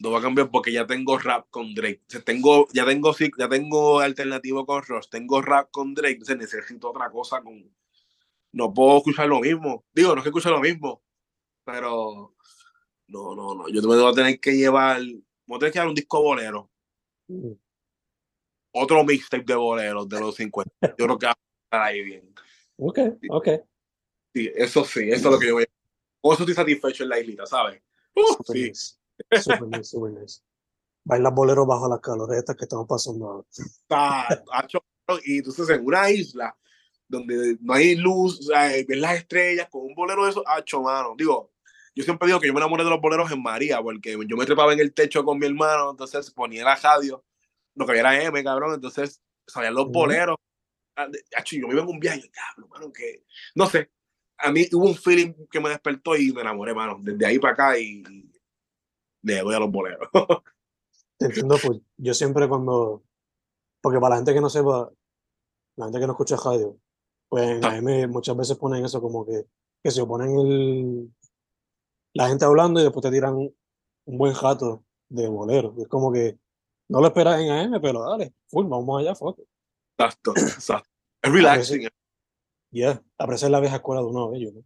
Lo 0.00 0.10
voy 0.10 0.18
a 0.18 0.22
cambiar 0.22 0.50
porque 0.50 0.72
ya 0.72 0.86
tengo 0.86 1.18
rap 1.18 1.48
con 1.50 1.74
Drake. 1.74 2.02
O 2.06 2.10
sea, 2.10 2.20
tengo, 2.22 2.68
ya 2.72 2.84
tengo 2.84 3.14
ya 3.36 3.48
tengo 3.48 4.00
alternativo 4.00 4.64
con 4.64 4.82
Ross, 4.82 5.10
tengo 5.10 5.42
rap 5.42 5.70
con 5.70 5.94
Drake, 5.94 6.14
entonces 6.14 6.38
necesito 6.38 6.90
otra 6.90 7.10
cosa 7.10 7.42
con. 7.42 7.70
No 8.52 8.72
puedo 8.72 8.98
escuchar 8.98 9.28
lo 9.28 9.40
mismo. 9.40 9.84
Digo, 9.92 10.14
no 10.14 10.18
es 10.18 10.22
que 10.22 10.30
escuche 10.30 10.48
lo 10.50 10.60
mismo, 10.60 11.02
pero 11.64 12.34
no, 13.08 13.34
no, 13.34 13.54
no. 13.54 13.68
Yo 13.68 13.82
me 13.82 13.88
voy 13.88 14.12
a 14.12 14.14
tener 14.14 14.40
que 14.40 14.56
llevar 14.56 15.00
voy 15.48 15.56
a 15.56 15.58
tener 15.60 15.72
que 15.72 15.78
dar 15.78 15.88
un 15.88 15.94
disco 15.94 16.22
bolero. 16.22 16.70
Mm. 17.26 17.52
Otro 18.72 19.02
mixtape 19.02 19.44
de 19.44 19.54
boleros 19.54 20.08
de 20.08 20.20
los 20.20 20.36
50. 20.36 20.70
Yo 20.98 21.06
creo 21.06 21.18
que 21.18 21.26
va 21.26 21.32
a 21.32 21.38
estar 21.64 21.82
ahí 21.82 22.02
bien. 22.02 22.34
Ok, 22.76 22.98
ok. 23.30 23.48
Sí, 24.34 24.52
eso 24.54 24.84
sí, 24.84 25.08
eso 25.08 25.28
es 25.28 25.34
lo 25.34 25.38
que 25.38 25.48
yo 25.48 25.54
voy 25.54 25.64
a 25.64 25.66
Con 26.20 26.34
eso 26.34 26.42
estoy 26.42 26.54
satisfecho 26.54 27.02
en 27.02 27.08
la 27.08 27.18
islita, 27.18 27.46
¿sabes? 27.46 27.82
Uh, 28.14 28.34
super 28.34 28.56
sí. 28.56 28.68
nice. 28.68 28.94
Super 29.42 29.68
nice, 29.68 29.84
super 29.84 30.12
nice. 30.12 30.42
Bailar 31.04 31.34
bolero 31.34 31.66
bajo 31.66 31.88
las 31.88 32.00
caloretas 32.00 32.54
que 32.54 32.64
estamos 32.64 32.86
pasando 32.86 33.46
ahora. 33.88 34.42
y 35.24 35.38
entonces 35.38 35.70
en 35.70 35.84
una 35.84 36.10
isla 36.10 36.56
donde 37.08 37.56
no 37.62 37.72
hay 37.72 37.96
luz, 37.96 38.40
o 38.40 38.42
sea, 38.42 38.68
ves 38.86 38.98
las 38.98 39.16
estrellas 39.16 39.68
con 39.70 39.82
un 39.82 39.94
bolero 39.94 40.24
de 40.24 40.30
eso, 40.30 40.46
hacho, 40.46 40.82
mano. 40.82 41.14
Digo, 41.16 41.50
yo 41.98 42.04
siempre 42.04 42.28
digo 42.28 42.38
que 42.38 42.46
yo 42.46 42.54
me 42.54 42.60
enamoré 42.60 42.84
de 42.84 42.90
los 42.90 43.00
boleros 43.00 43.28
en 43.32 43.42
María, 43.42 43.82
porque 43.82 44.12
yo 44.12 44.36
me 44.36 44.46
trepaba 44.46 44.72
en 44.72 44.78
el 44.78 44.94
techo 44.94 45.24
con 45.24 45.36
mi 45.36 45.46
hermano, 45.46 45.90
entonces 45.90 46.30
ponía 46.30 46.62
la 46.62 46.76
radio, 46.76 47.24
lo 47.74 47.84
que 47.84 47.90
había 47.90 48.02
era 48.02 48.22
M, 48.22 48.44
cabrón, 48.44 48.72
entonces 48.74 49.20
salían 49.44 49.74
los 49.74 49.90
boleros. 49.90 50.36
Ah, 50.94 51.08
yo 51.44 51.66
me 51.66 51.74
iba 51.74 51.82
en 51.82 51.88
un 51.88 51.98
viaje, 51.98 52.30
cabrón, 52.30 52.70
mano, 52.70 52.92
que 52.92 53.24
no 53.56 53.66
sé, 53.66 53.90
a 54.36 54.52
mí 54.52 54.68
hubo 54.74 54.86
un 54.86 54.94
feeling 54.94 55.34
que 55.50 55.58
me 55.58 55.70
despertó 55.70 56.16
y 56.16 56.32
me 56.32 56.42
enamoré, 56.42 56.72
mano, 56.72 56.98
desde 57.00 57.26
ahí 57.26 57.40
para 57.40 57.54
acá 57.54 57.76
y 57.76 58.04
le 59.22 59.40
doy 59.40 59.56
a 59.56 59.58
los 59.58 59.70
boleros. 59.72 60.08
Te 61.18 61.26
entiendo, 61.26 61.56
pues 61.60 61.80
yo 61.96 62.14
siempre 62.14 62.48
cuando, 62.48 63.02
porque 63.80 63.98
para 63.98 64.10
la 64.10 64.16
gente 64.18 64.34
que 64.34 64.40
no 64.40 64.48
sepa, 64.48 64.88
la 65.74 65.86
gente 65.86 65.98
que 65.98 66.06
no 66.06 66.12
escucha 66.12 66.36
radio, 66.36 66.78
pues 67.28 67.44
en 67.44 67.64
AM 67.64 68.08
muchas 68.08 68.36
veces 68.36 68.56
ponen 68.56 68.84
eso 68.84 69.02
como 69.02 69.26
que, 69.26 69.46
que 69.82 69.90
se 69.90 70.00
oponen 70.00 70.38
el, 70.38 71.12
la 72.14 72.28
gente 72.28 72.44
hablando 72.44 72.80
y 72.80 72.84
después 72.84 73.02
te 73.02 73.10
tiran 73.10 73.34
un 73.34 74.18
buen 74.18 74.32
jato 74.32 74.84
de 75.08 75.28
bolero. 75.28 75.74
es 75.78 75.88
como 75.88 76.12
que 76.12 76.38
no 76.88 77.00
lo 77.00 77.06
esperas 77.06 77.40
en 77.40 77.50
AM, 77.50 77.80
pero 77.80 78.08
dale, 78.08 78.32
full, 78.48 78.66
vamos 78.66 79.00
allá, 79.00 79.14
foto. 79.14 79.42
Exacto, 79.96 80.32
exacto. 80.36 80.88
Es 81.22 81.32
relaxing. 81.32 81.82
Ya, 81.82 81.90
yeah, 82.70 83.02
apreciar 83.18 83.50
la 83.50 83.60
vieja 83.60 83.76
escuela 83.76 84.00
de 84.00 84.06
uno 84.06 84.30
de 84.30 84.38
ellos. 84.38 84.54
¿no? 84.54 84.64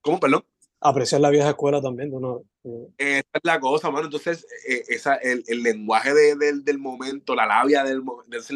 ¿Cómo, 0.00 0.20
perdón? 0.20 0.44
Apreciar 0.80 1.20
la 1.20 1.30
vieja 1.30 1.48
escuela 1.48 1.80
también 1.80 2.10
de 2.10 2.16
uno. 2.16 2.42
Esa 2.98 3.24
es 3.32 3.40
la 3.42 3.58
cosa, 3.58 3.90
mano. 3.90 4.06
Entonces, 4.06 4.46
eh, 4.68 4.84
esa, 4.88 5.14
el, 5.16 5.42
el 5.46 5.62
lenguaje 5.62 6.12
de, 6.12 6.36
del, 6.36 6.64
del 6.64 6.78
momento, 6.78 7.34
la 7.34 7.46
labia 7.46 7.82
del 7.82 8.02
momento. 8.02 8.36
Esa, 8.36 8.54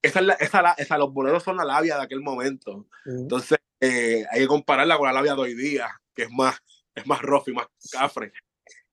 esa, 0.00 0.20
esa, 0.40 0.72
esa, 0.72 0.98
los 0.98 1.12
boleros 1.12 1.42
son 1.42 1.56
la 1.56 1.64
labia 1.64 1.96
de 1.96 2.02
aquel 2.02 2.20
momento. 2.20 2.86
Entonces, 3.04 3.58
eh, 3.80 4.24
hay 4.30 4.40
que 4.40 4.46
compararla 4.46 4.96
con 4.96 5.06
la 5.06 5.12
labia 5.12 5.34
de 5.34 5.40
hoy 5.40 5.54
día, 5.54 5.88
que 6.14 6.22
es 6.22 6.30
más 6.30 6.56
es 6.94 7.06
más 7.06 7.22
rough 7.22 7.48
y 7.48 7.52
más 7.52 7.66
cafre. 7.90 8.32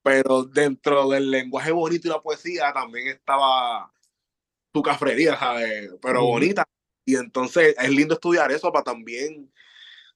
Pero 0.02 0.44
dentro 0.44 1.08
del 1.08 1.30
lenguaje 1.30 1.72
bonito 1.72 2.08
y 2.08 2.10
la 2.10 2.22
poesía 2.22 2.72
también 2.72 3.08
estaba 3.08 3.92
tu 4.72 4.82
cafrería, 4.82 5.38
¿sabes? 5.38 5.90
Pero 6.00 6.24
bonita. 6.24 6.64
Y 7.04 7.16
entonces 7.16 7.74
es 7.78 7.90
lindo 7.90 8.14
estudiar 8.14 8.50
eso 8.52 8.72
para 8.72 8.84
también, 8.84 9.52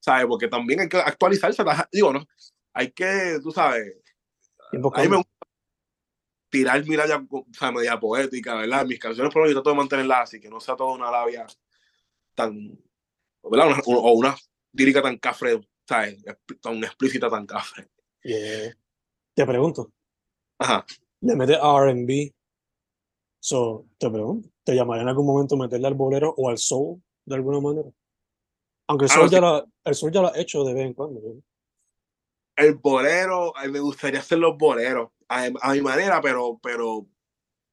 ¿sabes? 0.01 0.27
Porque 0.27 0.49
también 0.49 0.81
hay 0.81 0.89
que 0.89 0.97
actualizarse. 0.97 1.63
Digo, 1.93 2.13
¿no? 2.13 2.27
Hay 2.73 2.93
que, 2.93 3.39
tú 3.43 3.51
sabes, 3.51 3.95
a 4.73 5.03
mí 5.03 5.09
me 5.09 5.17
gusta 5.17 5.31
tirar 6.51 6.85
mirada 6.87 7.27
o 7.31 7.47
sea, 7.53 7.73
media 7.73 7.99
poética, 7.99 8.55
¿verdad? 8.55 8.87
Mis 8.87 8.99
canciones 8.99 9.33
por 9.33 9.43
lo 9.43 9.49
menos 9.49 9.63
trato 9.63 9.71
de 9.71 9.77
mantenerlas 9.77 10.21
así, 10.23 10.41
que 10.41 10.49
no 10.49 10.61
sea 10.61 10.77
toda 10.77 10.95
una 10.95 11.11
labia 11.11 11.47
tan, 12.35 12.79
¿verdad? 13.43 13.81
o 13.87 14.13
una 14.13 14.37
lírica 14.73 15.03
tan 15.03 15.19
cafre 15.19 15.61
¿sabes? 15.87 16.25
Tan 16.61 16.83
explícita, 16.83 17.29
tan 17.29 17.47
café. 17.47 17.89
Te 18.23 19.47
pregunto. 19.47 19.93
Ajá. 20.59 20.85
Le 21.21 21.37
metes 21.37 21.59
RB. 21.59 22.33
So, 23.41 23.87
te 23.99 24.09
pregunto, 24.09 24.49
¿te 24.65 24.75
llamaría 24.75 25.03
en 25.03 25.09
algún 25.09 25.27
momento 25.27 25.57
meterle 25.57 25.87
al 25.87 25.95
bolero 25.95 26.35
o 26.37 26.49
al 26.49 26.57
soul 26.57 27.03
de 27.27 27.35
alguna 27.35 27.61
manera? 27.61 27.91
Aunque 28.87 29.05
el 29.05 29.11
soul, 29.11 29.29
ya, 29.29 29.41
lo, 29.41 29.67
el 29.85 29.95
soul 29.95 30.13
ya 30.13 30.23
lo 30.23 30.33
ha 30.33 30.39
hecho 30.39 30.65
de 30.65 30.73
vez 30.73 30.87
en 30.87 30.95
cuando. 30.95 31.21
El 32.57 32.75
bolero, 32.77 33.55
a 33.57 33.67
mí 33.67 33.73
me 33.73 33.81
gustaría 33.81 34.21
hacer 34.21 34.39
los 34.39 34.57
boleros 34.57 35.11
a, 35.29 35.73
mi 35.73 35.81
manera, 35.83 36.21
pero, 36.23 36.59
pero, 36.63 37.07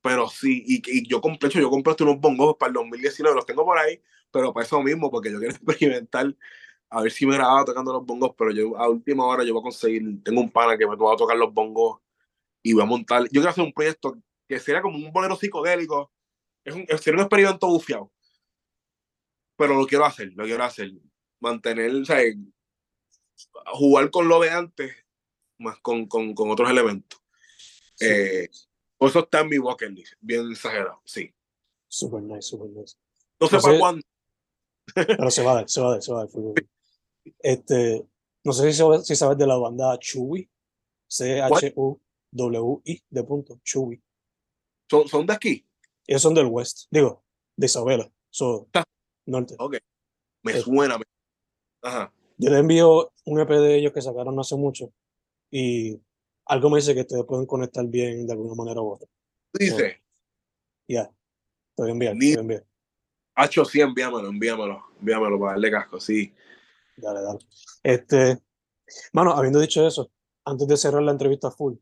pero 0.02 0.28
sí. 0.28 0.64
Y, 0.66 0.82
y 1.00 1.08
yo 1.08 1.22
compré, 1.22 1.50
yo 1.50 1.70
compré 1.70 1.96
unos 2.02 2.20
bongos 2.20 2.56
para 2.58 2.70
el 2.70 2.74
2019, 2.74 3.36
los 3.36 3.46
tengo 3.46 3.64
por 3.64 3.78
ahí, 3.78 4.02
pero 4.32 4.54
para 4.54 4.66
eso 4.66 4.82
mismo, 4.82 5.10
porque 5.10 5.32
yo 5.32 5.40
quiero 5.40 5.54
experimentar 5.56 6.36
a 6.92 7.02
ver 7.02 7.12
si 7.12 7.26
me 7.26 7.36
grababa 7.36 7.64
tocando 7.64 7.94
los 7.94 8.06
bongos, 8.06 8.34
pero 8.38 8.52
yo 8.52 8.78
a 8.78 8.90
última 8.90 9.26
hora 9.26 9.46
yo 9.46 9.54
voy 9.54 9.62
a 9.62 9.64
conseguir, 9.64 10.22
tengo 10.24 10.42
un 10.42 10.52
pana 10.52 10.78
que 10.78 10.86
me 10.86 10.96
va 10.96 11.14
a 11.14 11.18
tocar 11.18 11.38
los 11.38 11.54
bongos 11.54 12.00
y 12.62 12.74
voy 12.74 12.84
a 12.84 12.86
montar, 12.86 13.24
yo 13.24 13.30
quiero 13.42 13.50
hacer 13.50 13.64
un 13.64 13.72
proyecto 13.72 14.18
que 14.46 14.60
sería 14.60 14.82
como 14.82 14.98
un 14.98 15.12
bolero 15.12 15.38
psicodélico, 15.38 16.12
es 16.66 16.76
un, 16.76 16.86
sería 17.00 17.14
un 17.14 17.22
experimento 17.22 17.68
bufiado, 17.68 18.12
pero 19.56 19.74
lo 19.76 19.88
quiero 19.88 20.04
hacer, 20.04 20.34
lo 20.36 20.44
quiero 20.44 20.64
hacer, 20.66 20.92
mantener, 21.40 21.96
o 21.96 22.04
sea, 22.04 22.20
jugar 23.68 24.12
con 24.12 24.28
lo 24.28 24.42
de 24.42 24.50
antes, 24.50 24.94
más 25.60 25.80
con, 25.80 26.08
con, 26.08 26.34
con 26.34 26.52
otros 26.52 26.70
elementos. 26.70 27.22
Eh, 28.02 28.50
por 28.98 29.10
eso 29.10 29.20
está 29.20 29.40
en 29.40 29.50
mi 29.50 29.60
bucket 29.60 29.92
list, 29.92 30.14
bien 30.20 30.52
exagerado, 30.52 31.02
sí. 31.06 31.34
Super 31.88 32.22
nice, 32.22 32.42
super 32.42 32.70
nice. 32.70 32.98
No 33.40 33.48
sé 33.48 33.60
para 33.60 33.80
cuándo. 33.80 34.02
Pero 34.94 35.32
se 35.32 35.42
va 35.42 35.52
a 35.52 35.56
dar, 35.56 35.70
se 35.70 35.80
va 35.80 35.88
a 35.88 35.92
dar, 35.92 36.02
se 36.02 36.12
va 36.12 36.22
a 36.22 36.26
dar. 36.26 36.54
Este, 37.40 38.06
No 38.44 38.54
sé 38.54 38.72
si 38.72 38.78
sabes, 38.78 39.06
si 39.06 39.16
sabes 39.16 39.38
de 39.38 39.46
la 39.48 39.56
banda 39.58 39.98
Chewy. 40.00 40.50
C-H-U-W-I 41.08 43.04
de 43.10 43.24
punto. 43.24 43.60
Chewy. 43.64 44.02
¿Son, 44.90 45.08
son 45.08 45.26
de 45.26 45.34
aquí? 45.34 45.66
Ellos 46.08 46.22
son 46.22 46.34
del 46.34 46.48
West. 46.48 46.88
Digo, 46.90 47.24
de 47.56 47.66
Isabela. 47.66 48.12
So, 48.30 48.68
Ah. 48.74 48.84
norte. 49.28 49.56
Ok. 49.60 49.78
Me 50.44 50.54
Eh. 50.54 50.62
suena. 50.62 50.98
me- 50.98 51.04
Ajá. 51.84 52.14
Yo 52.38 52.50
le 52.50 52.58
envío 52.58 53.12
un 53.26 53.40
EP 53.40 53.50
de 53.60 53.76
ellos 53.78 53.94
que 53.94 54.02
sacaron 54.02 54.36
no 54.36 54.42
hace 54.42 54.56
mucho. 54.56 54.92
Y 55.52 56.00
algo 56.46 56.70
me 56.70 56.78
dice 56.78 56.94
que 56.96 57.02
ustedes 57.02 57.26
pueden 57.26 57.46
conectar 57.46 57.86
bien 57.86 58.26
de 58.26 58.34
alguna 58.34 58.56
manera 58.56 58.82
u 58.82 58.94
otra. 58.94 59.08
Dice, 59.54 60.02
Ya. 60.88 61.06
Te 61.76 61.84
voy 61.84 61.90
a 61.90 61.94
enviar, 61.94 62.14
te 62.14 62.20
Ni- 62.20 62.30
voy 62.32 62.38
a 62.38 62.42
enviar. 62.42 62.66
Hacho, 63.36 63.64
sí, 63.66 63.80
envíamelo, 63.82 64.28
envíamelo, 64.28 64.84
envíamelo 65.00 65.40
para 65.40 65.52
darle 65.54 65.72
casco, 65.72 66.00
sí. 66.00 66.34
Dale, 67.02 67.22
dale. 67.22 67.40
Este, 67.84 68.40
mano, 69.14 69.32
habiendo 69.32 69.60
dicho 69.60 69.86
eso, 69.86 70.12
antes 70.46 70.68
de 70.68 70.78
cerrar 70.78 71.02
la 71.02 71.12
entrevista 71.12 71.52
full, 71.52 71.76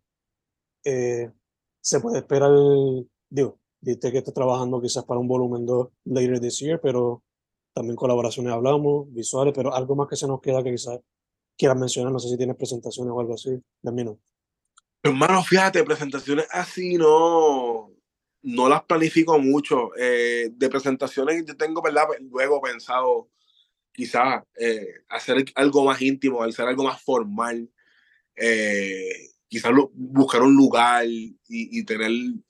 eh, 0.84 1.32
se 1.82 2.00
puede 2.00 2.20
esperar, 2.20 2.52
digo, 3.30 3.60
dijiste 3.82 4.12
que 4.12 4.20
estás 4.20 4.34
trabajando 4.34 4.82
quizás 4.82 5.04
para 5.04 5.20
un 5.20 5.28
volumen 5.28 5.66
2 5.66 5.90
later 6.06 6.40
this 6.40 6.60
year, 6.60 6.80
pero 6.82 7.24
también 7.74 7.96
colaboraciones 7.96 8.54
hablamos, 8.54 9.12
visuales, 9.14 9.54
pero 9.56 9.74
algo 9.74 9.96
más 9.96 10.08
que 10.08 10.16
se 10.16 10.28
nos 10.28 10.42
queda 10.42 10.64
que 10.64 10.72
quizás 10.72 11.00
quieras 11.58 11.78
mencionar, 11.78 12.12
no 12.12 12.20
sé 12.20 12.30
si 12.30 12.38
tienes 12.38 12.56
presentaciones 12.56 13.12
o 13.12 13.20
algo 13.20 13.34
así, 13.34 13.52
de 13.82 14.04
no. 14.04 14.20
Hermano, 15.04 15.44
fíjate, 15.44 15.84
presentaciones 15.84 16.48
así 16.52 16.96
no, 16.96 17.92
no 18.42 18.70
las 18.70 18.84
planifico 18.84 19.40
mucho. 19.40 19.92
Eh, 19.98 20.50
de 20.52 20.70
presentaciones 20.70 21.46
yo 21.46 21.56
tengo, 21.56 21.82
¿verdad? 21.82 22.08
Luego 22.20 22.62
pensado 22.62 23.30
quizás 24.00 24.44
eh, 24.58 25.04
hacer 25.10 25.44
algo 25.56 25.84
más 25.84 26.02
íntimo, 26.02 26.42
hacer 26.42 26.66
algo 26.66 26.86
más 26.86 27.02
formal. 27.02 27.70
Eh, 28.34 29.28
quizás 29.50 29.74
buscar 29.94 30.42
un 30.42 30.56
lugar 30.56 31.06
y, 31.06 31.38
y 31.50 31.84
tener 31.84 32.10
un 32.10 32.42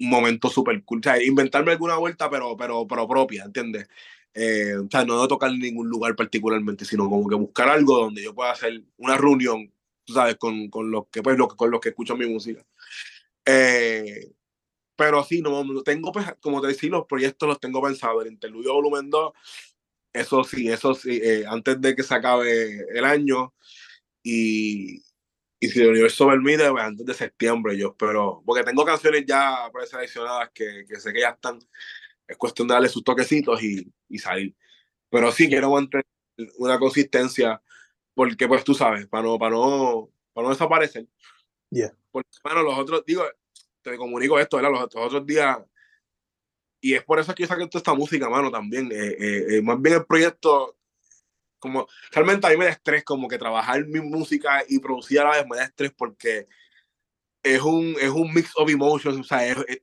momento 0.00 0.48
súper 0.48 0.82
cool. 0.84 0.98
O 0.98 1.02
sea, 1.04 1.22
inventarme 1.22 1.70
alguna 1.70 1.96
vuelta, 1.98 2.28
pero, 2.28 2.56
pero, 2.56 2.84
pero 2.88 3.06
propia, 3.06 3.44
¿entiendes? 3.44 3.86
Eh, 4.34 4.74
o 4.76 4.88
sea, 4.90 5.04
no 5.04 5.22
de 5.22 5.28
tocar 5.28 5.52
ningún 5.52 5.88
lugar 5.88 6.16
particularmente, 6.16 6.84
sino 6.84 7.08
como 7.08 7.28
que 7.28 7.36
buscar 7.36 7.68
algo 7.68 7.98
donde 8.00 8.24
yo 8.24 8.34
pueda 8.34 8.50
hacer 8.50 8.82
una 8.96 9.16
reunión, 9.16 9.72
tú 10.04 10.14
sabes, 10.14 10.34
con, 10.36 10.68
con 10.68 10.90
los 10.90 11.06
que 11.12 11.22
pues, 11.22 11.38
con 11.56 11.70
los 11.70 11.80
que 11.80 11.90
escuchan 11.90 12.18
mi 12.18 12.26
música. 12.26 12.66
Eh, 13.46 14.32
pero 14.96 15.22
sí, 15.22 15.42
no 15.42 15.64
tengo, 15.84 16.10
pues, 16.10 16.26
como 16.40 16.60
te 16.60 16.68
decía, 16.68 16.90
los 16.90 17.06
proyectos 17.06 17.48
los 17.48 17.60
tengo 17.60 17.80
pensados. 17.80 18.24
El 18.24 18.32
interludio 18.32 18.74
volumen 18.74 19.10
2, 19.10 19.32
eso 20.12 20.44
sí, 20.44 20.68
eso 20.68 20.94
sí, 20.94 21.20
eh, 21.22 21.44
antes 21.46 21.80
de 21.80 21.94
que 21.96 22.02
se 22.02 22.14
acabe 22.14 22.86
el 22.94 23.04
año 23.04 23.54
y, 24.22 25.02
y 25.58 25.68
si 25.68 25.80
el 25.80 25.90
universo 25.90 26.26
permite, 26.26 26.70
pues 26.70 26.84
antes 26.84 27.06
de 27.06 27.14
septiembre 27.14 27.76
yo 27.76 27.88
espero, 27.88 28.42
porque 28.44 28.64
tengo 28.64 28.84
canciones 28.84 29.24
ya 29.26 29.70
preseleccionadas 29.72 30.50
que, 30.52 30.84
que 30.88 31.00
sé 31.00 31.12
que 31.12 31.20
ya 31.20 31.30
están, 31.30 31.58
es 32.26 32.36
cuestión 32.36 32.68
de 32.68 32.74
darle 32.74 32.88
sus 32.88 33.04
toquecitos 33.04 33.62
y, 33.62 33.90
y 34.08 34.18
salir. 34.18 34.54
Pero 35.10 35.30
sí 35.32 35.48
quiero 35.48 35.70
mantener 35.70 36.06
una 36.58 36.78
consistencia, 36.78 37.62
porque 38.14 38.48
pues 38.48 38.64
tú 38.64 38.74
sabes, 38.74 39.06
para 39.06 39.24
no, 39.24 39.38
para 39.38 39.54
no, 39.54 40.10
para 40.32 40.46
no 40.46 40.52
desaparecer. 40.52 41.06
Yeah. 41.70 41.96
Porque, 42.10 42.28
bueno, 42.42 42.62
los 42.62 42.78
otros, 42.78 43.04
digo, 43.06 43.24
te 43.82 43.96
comunico 43.96 44.38
esto, 44.38 44.56
¿verdad? 44.56 44.72
Los, 44.72 44.94
los 44.94 45.06
otros 45.06 45.26
días, 45.26 45.58
y 46.82 46.94
es 46.96 47.04
por 47.04 47.20
eso 47.20 47.34
que 47.34 47.44
yo 47.44 47.48
saqué 47.48 47.68
toda 47.68 47.80
esta 47.80 47.94
música, 47.94 48.30
mano, 48.30 48.50
también. 48.52 48.90
Eh, 48.92 49.16
eh, 49.20 49.46
eh, 49.58 49.62
más 49.62 49.80
bien 49.82 49.96
el 49.96 50.06
proyecto, 50.06 50.76
como, 51.58 51.88
realmente 52.12 52.46
a 52.46 52.50
mí 52.50 52.56
me 52.58 52.66
da 52.66 52.72
estrés, 52.72 53.04
como 53.04 53.28
que 53.28 53.38
trabajar 53.38 53.86
mi 53.86 54.00
música 54.00 54.64
y 54.68 54.80
producir 54.80 55.20
a 55.20 55.24
la 55.24 55.30
vez 55.32 55.46
me 55.48 55.56
da 55.58 55.64
estrés 55.64 55.92
porque 55.96 56.48
es 57.42 57.62
un, 57.62 57.96
es 58.00 58.10
un 58.10 58.32
mix 58.34 58.52
of 58.56 58.70
emotions, 58.70 59.18
o 59.18 59.24
sea, 59.24 59.46
es, 59.46 59.58
es- 59.68 59.82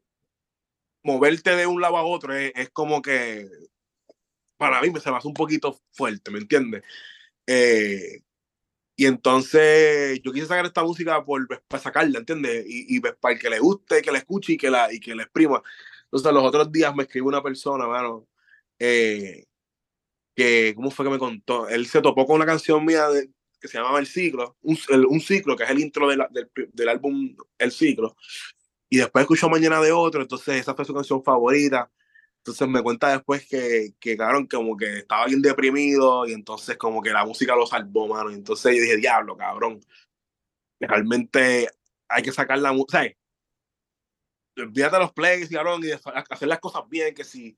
moverte 1.03 1.55
de 1.55 1.67
un 1.67 1.81
lado 1.81 1.97
a 1.97 2.03
otro 2.03 2.33
es, 2.35 2.51
es 2.55 2.69
como 2.69 3.01
que, 3.01 3.47
para 4.57 4.81
mí 4.81 4.91
se 4.99 5.11
me 5.11 5.17
hace 5.17 5.27
un 5.27 5.33
poquito 5.33 5.79
fuerte, 5.91 6.31
¿me 6.31 6.39
entiendes? 6.39 6.83
Eh, 7.47 8.21
y 8.97 9.07
entonces 9.07 10.21
yo 10.23 10.33
quise 10.33 10.47
sacar 10.47 10.65
esta 10.65 10.83
música 10.83 11.23
por, 11.25 11.47
pues, 11.47 11.61
para 11.67 11.83
sacarla, 11.83 12.19
¿entiendes? 12.19 12.65
Y, 12.67 12.97
y 12.97 12.99
pues, 13.01 13.15
para 13.21 13.35
el 13.35 13.41
que 13.41 13.49
le 13.49 13.59
guste, 13.59 14.01
que 14.03 14.11
la 14.11 14.19
escuche 14.19 14.53
y 14.53 14.57
que 14.57 14.71
la, 14.71 14.93
y 14.93 14.99
que 14.99 15.15
la 15.15 15.23
exprima. 15.23 15.63
Entonces 16.11 16.33
los 16.33 16.43
otros 16.43 16.71
días 16.71 16.95
me 16.95 17.03
escribió 17.03 17.27
una 17.27 17.43
persona, 17.43 17.87
mano, 17.87 18.27
eh, 18.79 19.45
que, 20.35 20.73
¿cómo 20.75 20.89
fue 20.91 21.05
que 21.05 21.11
me 21.11 21.19
contó? 21.19 21.67
Él 21.67 21.85
se 21.85 22.01
topó 22.01 22.25
con 22.25 22.37
una 22.37 22.45
canción 22.45 22.83
mía 22.83 23.07
que 23.59 23.67
se 23.67 23.77
llamaba 23.77 23.99
El 23.99 24.07
Ciclo, 24.07 24.57
un, 24.61 25.21
ciclo, 25.21 25.55
que 25.55 25.63
es 25.63 25.69
el 25.69 25.79
intro 25.79 26.07
del, 26.07 26.25
del 26.73 26.89
álbum 26.89 27.35
El 27.57 27.71
Ciclo. 27.71 28.15
Y 28.89 28.97
después 28.97 29.23
escuchó 29.23 29.49
Mañana 29.49 29.79
de 29.81 29.91
Otro, 29.91 30.21
entonces 30.21 30.55
esa 30.61 30.73
fue 30.73 30.85
su 30.85 30.93
canción 30.93 31.23
favorita. 31.23 31.91
Entonces 32.39 32.67
me 32.67 32.81
cuenta 32.81 33.11
después 33.11 33.47
que, 33.47 33.93
que 33.99 34.17
cabrón, 34.17 34.47
como 34.47 34.77
que 34.77 34.99
estaba 34.99 35.25
bien 35.25 35.41
deprimido 35.41 36.25
y 36.27 36.33
entonces 36.33 36.77
como 36.77 37.01
que 37.01 37.11
la 37.11 37.25
música 37.25 37.55
lo 37.55 37.67
salvó, 37.67 38.07
mano. 38.07 38.31
Y 38.31 38.35
entonces 38.35 38.75
yo 38.75 38.81
dije, 38.81 38.97
diablo, 38.97 39.37
cabrón. 39.37 39.81
Realmente 40.79 41.69
hay 42.07 42.23
que 42.23 42.31
sacar 42.31 42.57
la 42.59 42.71
música. 42.71 43.03
Olvídate 44.61 44.95
de 44.95 45.01
los 45.01 45.13
plays, 45.13 45.49
cabrón, 45.49 45.83
y 45.83 45.87
de 45.87 45.99
hacer 46.29 46.47
las 46.47 46.59
cosas 46.59 46.83
bien, 46.89 47.13
que 47.13 47.23
si 47.23 47.57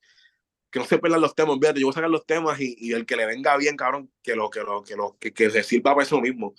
que 0.72 0.80
no 0.80 0.86
se 0.86 0.98
pierdan 1.00 1.20
los 1.20 1.36
temas, 1.36 1.56
olvídate, 1.56 1.82
yo 1.82 1.88
voy 1.88 1.92
a 1.92 1.96
sacar 1.96 2.10
los 2.10 2.26
temas 2.26 2.60
y, 2.62 2.76
y 2.80 2.94
el 2.94 3.06
que 3.06 3.18
le 3.18 3.26
venga 3.26 3.58
bien, 3.58 3.76
cabrón, 3.76 4.10
que 4.24 4.36
lo, 4.36 4.50
que 4.50 4.62
lo, 4.62 4.82
que 4.82 4.96
lo, 4.96 5.18
que, 5.20 5.34
que 5.34 5.50
se 5.50 5.64
sirva 5.64 5.92
para 5.94 6.04
eso 6.04 6.22
mismo. 6.22 6.56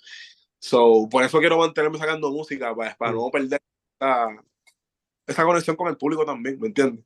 So, 0.59 1.07
por 1.09 1.23
eso 1.23 1.39
quiero 1.39 1.57
mantenerme 1.57 1.97
sacando 1.97 2.29
música, 2.31 2.75
para, 2.75 2.95
para 2.95 3.11
no 3.11 3.29
perder 3.31 3.59
esa, 3.99 4.27
esa 5.25 5.43
conexión 5.43 5.75
con 5.75 5.87
el 5.87 5.97
público 5.97 6.23
también, 6.25 6.59
¿me 6.59 6.67
entiendes? 6.67 7.03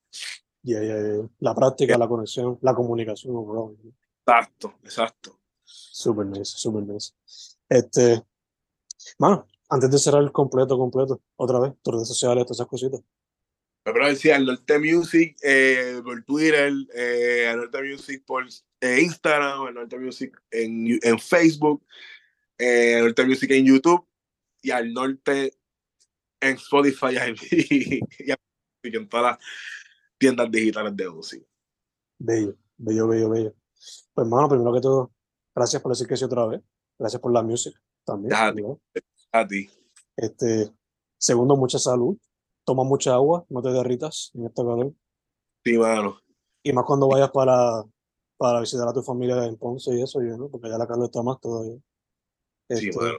Yeah, 0.64 0.82
yeah, 0.82 1.02
yeah. 1.02 1.30
La 1.40 1.56
práctica, 1.56 1.98
la 1.98 2.10
conexión, 2.10 2.60
la 2.62 2.76
comunicación, 2.76 3.34
bro. 3.48 3.78
Exacto, 4.26 4.74
exacto. 4.84 5.40
Super 5.64 6.26
nice, 6.26 6.58
super 6.58 6.84
nice. 6.84 7.14
Este, 7.70 8.22
mano, 9.18 9.48
antes 9.70 9.90
de 9.90 9.98
cerrar 9.98 10.24
el 10.24 10.34
completo, 10.34 10.78
completo, 10.78 11.22
otra 11.38 11.60
vez, 11.60 11.74
tus 11.82 11.94
redes 11.94 12.08
sociales, 12.10 12.44
todas 12.44 12.58
esas 12.58 12.68
cositas. 12.68 13.02
Pero 13.94 14.08
decía, 14.08 14.36
el 14.36 14.46
Norte 14.46 14.80
Music 14.80 15.38
eh, 15.42 16.02
por 16.04 16.24
Twitter, 16.26 16.74
eh, 16.94 17.50
el 17.52 17.58
Norte 17.58 17.82
Music 17.84 18.24
por 18.26 18.46
eh, 18.82 19.00
Instagram, 19.02 19.68
el 19.68 19.74
Norte 19.76 19.98
Music 19.98 20.38
en, 20.52 21.00
en 21.02 21.20
Facebook, 21.20 21.86
eh, 22.58 22.96
el 22.98 23.06
Norte 23.06 23.26
Music 23.26 23.50
en 23.52 23.66
YouTube 23.66 24.06
y 24.62 24.72
al 24.72 24.94
Norte 24.94 25.54
en 26.42 26.56
Spotify 26.56 27.16
y, 27.52 28.00
y- 28.00 28.34
en 28.84 29.08
todas 29.10 29.38
las 29.38 29.46
tiendas 30.18 30.52
digitales 30.52 30.96
de 30.96 31.10
música. 31.10 31.46
Bello, 32.20 32.58
bello, 32.78 33.08
bello, 33.08 33.30
bello. 33.30 33.56
Pues, 34.14 34.28
mano, 34.28 34.50
primero 34.50 34.74
que 34.74 34.82
todo, 34.82 35.12
gracias 35.56 35.82
por 35.82 35.92
decir 35.92 36.08
que 36.08 36.18
sí 36.18 36.26
otra 36.26 36.46
vez. 36.46 36.62
Gracias 37.00 37.22
por 37.22 37.32
la 37.32 37.42
música 37.44 37.80
también. 38.06 38.30
¿verdad? 38.32 38.50
A 39.32 39.48
ti. 39.48 39.70
Este, 40.16 40.72
segundo, 41.18 41.56
mucha 41.56 41.80
salud. 41.80 42.18
Toma 42.68 42.84
mucha 42.84 43.14
agua, 43.14 43.46
no 43.48 43.62
te 43.62 43.70
derritas 43.70 44.30
en 44.34 44.46
esta 44.46 44.62
calor. 44.62 44.94
Sí, 45.64 45.78
mano. 45.78 46.18
Y 46.62 46.74
más 46.74 46.84
cuando 46.84 47.08
vayas 47.08 47.32
para, 47.32 47.82
para 48.36 48.60
visitar 48.60 48.86
a 48.86 48.92
tu 48.92 49.02
familia 49.02 49.46
en 49.46 49.56
Ponce 49.56 49.96
y 49.96 50.02
eso, 50.02 50.20
¿no? 50.20 50.50
porque 50.50 50.68
allá 50.68 50.78
la 50.78 50.86
calor 50.86 51.06
está 51.06 51.24
más 51.24 51.40
todavía. 51.40 51.78
Sí, 52.70 52.90
Este, 52.90 52.98
mano. 53.00 53.18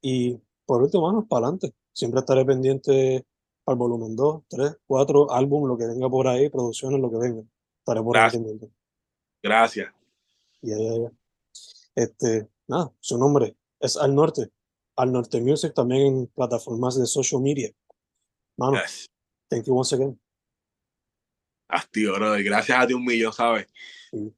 Y 0.00 0.40
por 0.64 0.82
último, 0.82 1.06
mano, 1.06 1.26
para 1.28 1.48
adelante. 1.48 1.74
Siempre 1.92 2.20
estaré 2.20 2.46
pendiente 2.46 3.26
el 3.66 3.76
volumen 3.76 4.16
2, 4.16 4.44
3, 4.48 4.78
4, 4.86 5.30
álbum, 5.32 5.68
lo 5.68 5.76
que 5.76 5.86
venga 5.86 6.08
por 6.08 6.26
ahí, 6.26 6.48
producciones, 6.48 6.98
lo 6.98 7.10
que 7.10 7.18
venga. 7.18 7.42
Estaré 7.80 8.02
por 8.02 8.16
ahí 8.16 8.22
Gracias. 8.22 8.42
pendiente. 8.42 8.74
Gracias. 9.42 9.92
Ya, 10.62 10.78
ya, 10.78 10.96
ya. 10.96 11.12
Este, 11.94 12.48
nada, 12.68 12.90
su 13.00 13.18
nombre 13.18 13.54
es 13.80 13.98
Al 13.98 14.14
Norte. 14.14 14.50
Al 14.96 15.12
Norte 15.12 15.42
Music 15.42 15.74
también 15.74 16.06
en 16.06 16.26
plataformas 16.28 16.98
de 16.98 17.04
social 17.04 17.42
media. 17.42 17.70
Mano, 18.60 18.72
Gracias. 18.72 19.06
thank 19.48 19.66
you 19.66 19.74
once 19.74 19.94
again. 19.94 20.20
Ah, 21.66 21.82
tío, 21.90 22.12
brother, 22.14 22.42
gracias 22.42 22.78
a 22.78 22.86
ti 22.86 22.92
un 22.92 23.04
millón, 23.04 23.32
¿sabes? 23.32 23.66
Sí. 24.10 24.34